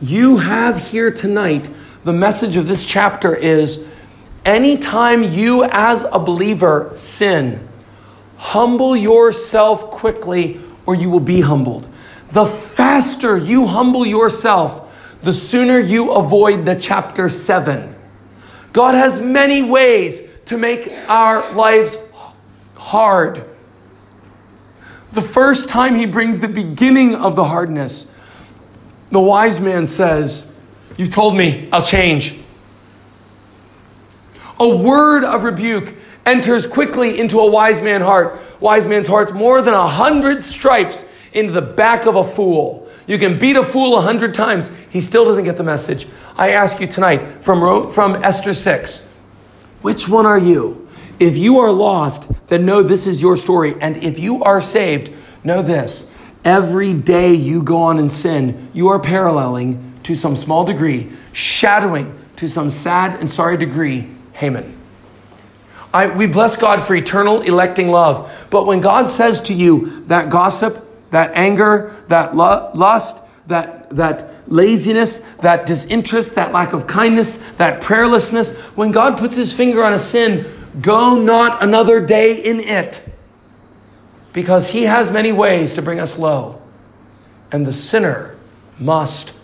you 0.00 0.38
have 0.38 0.90
here 0.90 1.10
tonight 1.10 1.68
the 2.04 2.12
message 2.12 2.56
of 2.56 2.66
this 2.66 2.84
chapter 2.84 3.34
is 3.34 3.88
anytime 4.44 5.22
you 5.22 5.64
as 5.64 6.04
a 6.12 6.18
believer 6.18 6.92
sin, 6.94 7.66
humble 8.36 8.96
yourself 8.96 9.90
quickly 9.90 10.60
or 10.86 10.94
you 10.94 11.10
will 11.10 11.20
be 11.20 11.40
humbled 11.40 11.88
the 12.34 12.44
faster 12.44 13.38
you 13.38 13.64
humble 13.64 14.04
yourself, 14.04 14.92
the 15.22 15.32
sooner 15.32 15.78
you 15.78 16.10
avoid 16.10 16.66
the 16.66 16.74
chapter 16.74 17.28
7. 17.28 17.94
God 18.72 18.96
has 18.96 19.20
many 19.20 19.62
ways 19.62 20.28
to 20.46 20.58
make 20.58 20.92
our 21.08 21.52
lives 21.54 21.96
hard. 22.74 23.44
The 25.14 25.22
first 25.22 25.68
time 25.68 25.94
he 25.94 26.06
brings 26.06 26.40
the 26.40 26.48
beginning 26.48 27.14
of 27.14 27.36
the 27.36 27.44
hardness, 27.44 28.12
the 29.10 29.20
wise 29.20 29.60
man 29.60 29.86
says, 29.86 30.52
You've 30.96 31.10
told 31.10 31.36
me, 31.36 31.68
I'll 31.72 31.84
change. 31.84 32.36
A 34.58 34.68
word 34.68 35.22
of 35.22 35.44
rebuke 35.44 35.94
enters 36.26 36.66
quickly 36.66 37.20
into 37.20 37.38
a 37.38 37.48
wise 37.48 37.80
man's 37.80 38.02
heart. 38.02 38.40
Wise 38.58 38.86
man's 38.86 39.06
heart's 39.06 39.32
more 39.32 39.62
than 39.62 39.72
a 39.72 39.86
hundred 39.86 40.42
stripes 40.42 41.04
into 41.32 41.52
the 41.52 41.62
back 41.62 42.06
of 42.06 42.16
a 42.16 42.24
fool. 42.24 42.88
You 43.06 43.18
can 43.18 43.38
beat 43.38 43.54
a 43.54 43.62
fool 43.62 43.96
a 43.96 44.00
hundred 44.00 44.34
times, 44.34 44.68
he 44.90 45.00
still 45.00 45.24
doesn't 45.24 45.44
get 45.44 45.56
the 45.56 45.62
message. 45.62 46.08
I 46.36 46.50
ask 46.50 46.80
you 46.80 46.88
tonight 46.88 47.44
from, 47.44 47.90
from 47.92 48.16
Esther 48.16 48.54
6, 48.54 49.12
which 49.82 50.08
one 50.08 50.26
are 50.26 50.38
you? 50.38 50.88
If 51.20 51.36
you 51.36 51.58
are 51.60 51.70
lost, 51.70 52.32
then 52.48 52.66
know 52.66 52.82
this 52.82 53.06
is 53.06 53.22
your 53.22 53.36
story. 53.36 53.76
And 53.80 54.02
if 54.02 54.18
you 54.18 54.42
are 54.42 54.60
saved, 54.60 55.12
know 55.42 55.62
this. 55.62 56.12
Every 56.44 56.92
day 56.92 57.32
you 57.32 57.62
go 57.62 57.78
on 57.78 57.98
in 57.98 58.08
sin, 58.08 58.70
you 58.74 58.88
are 58.88 58.98
paralleling 58.98 59.94
to 60.02 60.14
some 60.14 60.36
small 60.36 60.64
degree, 60.64 61.10
shadowing 61.32 62.18
to 62.36 62.48
some 62.48 62.68
sad 62.68 63.18
and 63.18 63.30
sorry 63.30 63.56
degree, 63.56 64.08
Haman. 64.32 64.76
I, 65.94 66.08
we 66.08 66.26
bless 66.26 66.56
God 66.56 66.84
for 66.84 66.94
eternal 66.94 67.40
electing 67.42 67.88
love. 67.88 68.46
But 68.50 68.66
when 68.66 68.80
God 68.80 69.08
says 69.08 69.40
to 69.42 69.54
you 69.54 70.04
that 70.06 70.28
gossip, 70.28 70.84
that 71.12 71.30
anger, 71.34 71.96
that 72.08 72.34
lust, 72.36 73.22
that, 73.46 73.88
that 73.90 74.50
laziness, 74.50 75.18
that 75.40 75.66
disinterest, 75.66 76.34
that 76.34 76.52
lack 76.52 76.72
of 76.72 76.86
kindness, 76.88 77.36
that 77.58 77.80
prayerlessness, 77.80 78.56
when 78.76 78.90
God 78.90 79.16
puts 79.18 79.36
his 79.36 79.54
finger 79.54 79.84
on 79.84 79.92
a 79.92 79.98
sin, 79.98 80.50
go 80.80 81.16
not 81.16 81.62
another 81.62 82.04
day 82.04 82.34
in 82.34 82.60
it. 82.60 83.02
Because 84.32 84.70
he 84.70 84.84
has 84.84 85.10
many 85.10 85.32
ways 85.32 85.74
to 85.74 85.82
bring 85.82 86.00
us 86.00 86.18
low. 86.18 86.60
And 87.52 87.66
the 87.66 87.72
sinner 87.72 88.36
must 88.78 89.38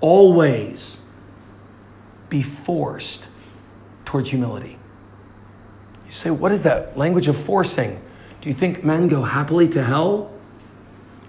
always 0.00 1.08
be 2.28 2.42
forced 2.42 3.28
towards 4.04 4.30
humility. 4.30 4.78
You 6.06 6.12
say, 6.12 6.30
what 6.30 6.52
is 6.52 6.62
that 6.62 6.96
language 6.96 7.28
of 7.28 7.36
forcing? 7.36 8.00
Do 8.40 8.48
you 8.48 8.54
think 8.54 8.84
men 8.84 9.08
go 9.08 9.22
happily 9.22 9.68
to 9.70 9.82
hell? 9.82 10.30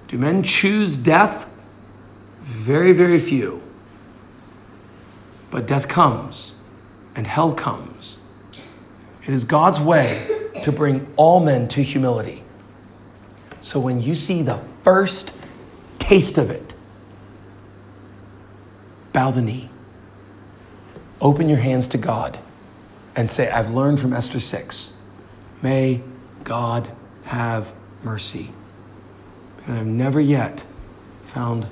Do 0.08 0.18
men 0.18 0.44
choose 0.44 0.96
death? 0.96 1.50
Very, 2.42 2.92
very 2.92 3.20
few. 3.20 3.62
But 5.52 5.68
death 5.68 5.88
comes 5.88 6.60
and 7.16 7.28
hell 7.28 7.54
comes. 7.54 7.89
It 9.30 9.34
is 9.34 9.44
God's 9.44 9.80
way 9.80 10.50
to 10.64 10.72
bring 10.72 11.06
all 11.16 11.40
men 11.40 11.68
to 11.68 11.84
humility. 11.84 12.42
So 13.62 13.80
when 13.80 14.02
you 14.02 14.16
see 14.16 14.42
the 14.42 14.60
first 14.82 15.38
taste 16.00 16.40
of 16.40 16.50
it, 16.50 16.74
bow 19.14 19.30
the 19.30 19.44
knee, 19.44 19.70
open 21.22 21.48
your 21.48 21.60
hands 21.60 21.86
to 21.90 21.98
God, 22.00 22.40
and 23.16 23.30
say, 23.30 23.52
I've 23.52 23.70
learned 23.70 24.00
from 24.00 24.14
Esther 24.14 24.40
6. 24.40 24.98
May 25.62 26.02
God 26.44 26.90
have 27.26 27.72
mercy. 28.02 28.50
And 29.68 29.78
I've 29.78 29.86
never 29.86 30.20
yet 30.20 30.64
found 31.24 31.68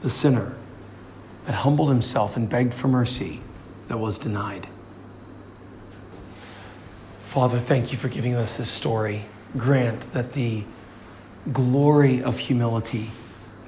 the 0.00 0.08
sinner 0.08 0.54
that 1.44 1.56
humbled 1.56 1.90
himself 1.90 2.34
and 2.34 2.48
begged 2.48 2.72
for 2.72 2.88
mercy 2.88 3.42
that 3.88 3.98
was 3.98 4.16
denied. 4.16 4.68
Father, 7.34 7.58
thank 7.58 7.90
you 7.90 7.98
for 7.98 8.08
giving 8.08 8.36
us 8.36 8.58
this 8.58 8.70
story. 8.70 9.24
Grant 9.56 10.12
that 10.12 10.34
the 10.34 10.62
glory 11.52 12.22
of 12.22 12.38
humility, 12.38 13.10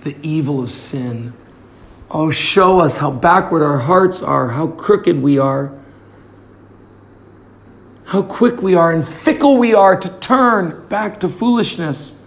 the 0.05 0.15
evil 0.23 0.63
of 0.63 0.71
sin, 0.71 1.33
oh, 2.09 2.31
show 2.31 2.79
us 2.79 2.99
how 2.99 3.11
backward 3.11 3.65
our 3.65 3.79
hearts 3.79 4.23
are, 4.23 4.51
how 4.51 4.69
crooked 4.69 5.21
we 5.21 5.37
are, 5.37 5.73
how 8.05 8.23
quick 8.23 8.63
we 8.63 8.77
are 8.77 8.93
and 8.93 9.05
fickle 9.05 9.57
we 9.57 9.75
are 9.75 9.99
to 9.99 10.11
turn 10.21 10.87
back 10.87 11.19
to 11.19 11.29
foolishness. 11.29 12.23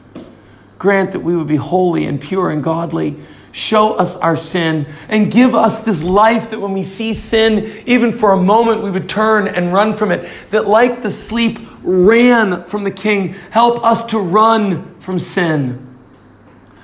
Grant 0.78 1.14
that 1.14 1.22
we 1.22 1.38
would 1.38 1.48
be 1.48 1.56
holy 1.56 2.04
and 2.04 2.20
pure 2.20 2.50
and 2.50 2.62
godly 2.62 3.16
show 3.60 3.94
us 3.94 4.16
our 4.16 4.38
sin, 4.38 4.88
and 5.10 5.30
give 5.30 5.54
us 5.54 5.80
this 5.80 6.02
life 6.02 6.50
that 6.50 6.62
when 6.62 6.72
we 6.72 6.82
see 6.82 7.14
sin, 7.14 7.84
even 7.86 8.12
for 8.12 8.32
a 8.32 8.38
moment, 8.38 8.82
we 8.82 8.90
would 8.90 9.10
turn 9.10 9.48
and 9.48 9.74
run 9.74 9.94
from 9.94 10.12
it. 10.12 10.30
That, 10.52 10.68
like 10.68 11.02
the 11.02 11.12
sleep 11.12 11.60
ran 11.84 12.64
from 12.64 12.86
the 12.86 12.92
king, 12.92 13.36
help 13.52 13.84
us 13.84 14.06
to 14.08 14.20
run 14.20 14.98
from 15.02 15.20
sin. 15.20 15.86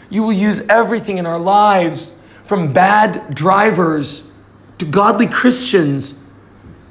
You 0.10 0.24
will 0.24 0.34
use 0.34 0.62
everything 0.68 1.18
in 1.18 1.26
our 1.26 1.40
lives, 1.40 2.22
from 2.44 2.74
bad 2.74 3.34
drivers 3.34 4.34
to 4.78 4.86
godly 4.86 5.28
Christians, 5.28 6.24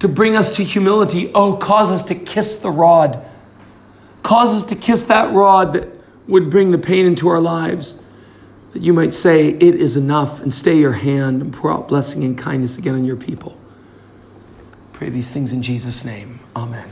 to 0.01 0.09
bring 0.09 0.35
us 0.35 0.57
to 0.57 0.64
humility. 0.64 1.30
Oh, 1.35 1.57
cause 1.57 1.91
us 1.91 2.03
to 2.05 2.14
kiss 2.14 2.57
the 2.57 2.70
rod. 2.70 3.24
Cause 4.22 4.55
us 4.55 4.68
to 4.70 4.76
kiss 4.76 5.05
that 5.05 5.32
rod 5.32 5.74
that 5.74 5.89
would 6.26 6.51
bring 6.51 6.70
the 6.70 6.78
pain 6.78 7.05
into 7.05 7.28
our 7.28 7.41
lives 7.41 8.03
that 8.75 8.83
you 8.83 8.93
might 8.93 9.14
say, 9.14 9.49
It 9.49 9.75
is 9.77 9.97
enough, 9.97 10.41
and 10.41 10.53
stay 10.53 10.77
your 10.77 10.93
hand 10.93 11.41
and 11.41 11.55
pour 11.55 11.72
out 11.72 11.89
blessing 11.89 12.22
and 12.25 12.37
kindness 12.37 12.77
again 12.77 12.95
on 12.95 13.05
your 13.05 13.16
people. 13.16 13.57
Pray 14.93 15.09
these 15.09 15.31
things 15.31 15.53
in 15.53 15.62
Jesus' 15.62 16.05
name. 16.05 16.41
Amen. 16.55 16.89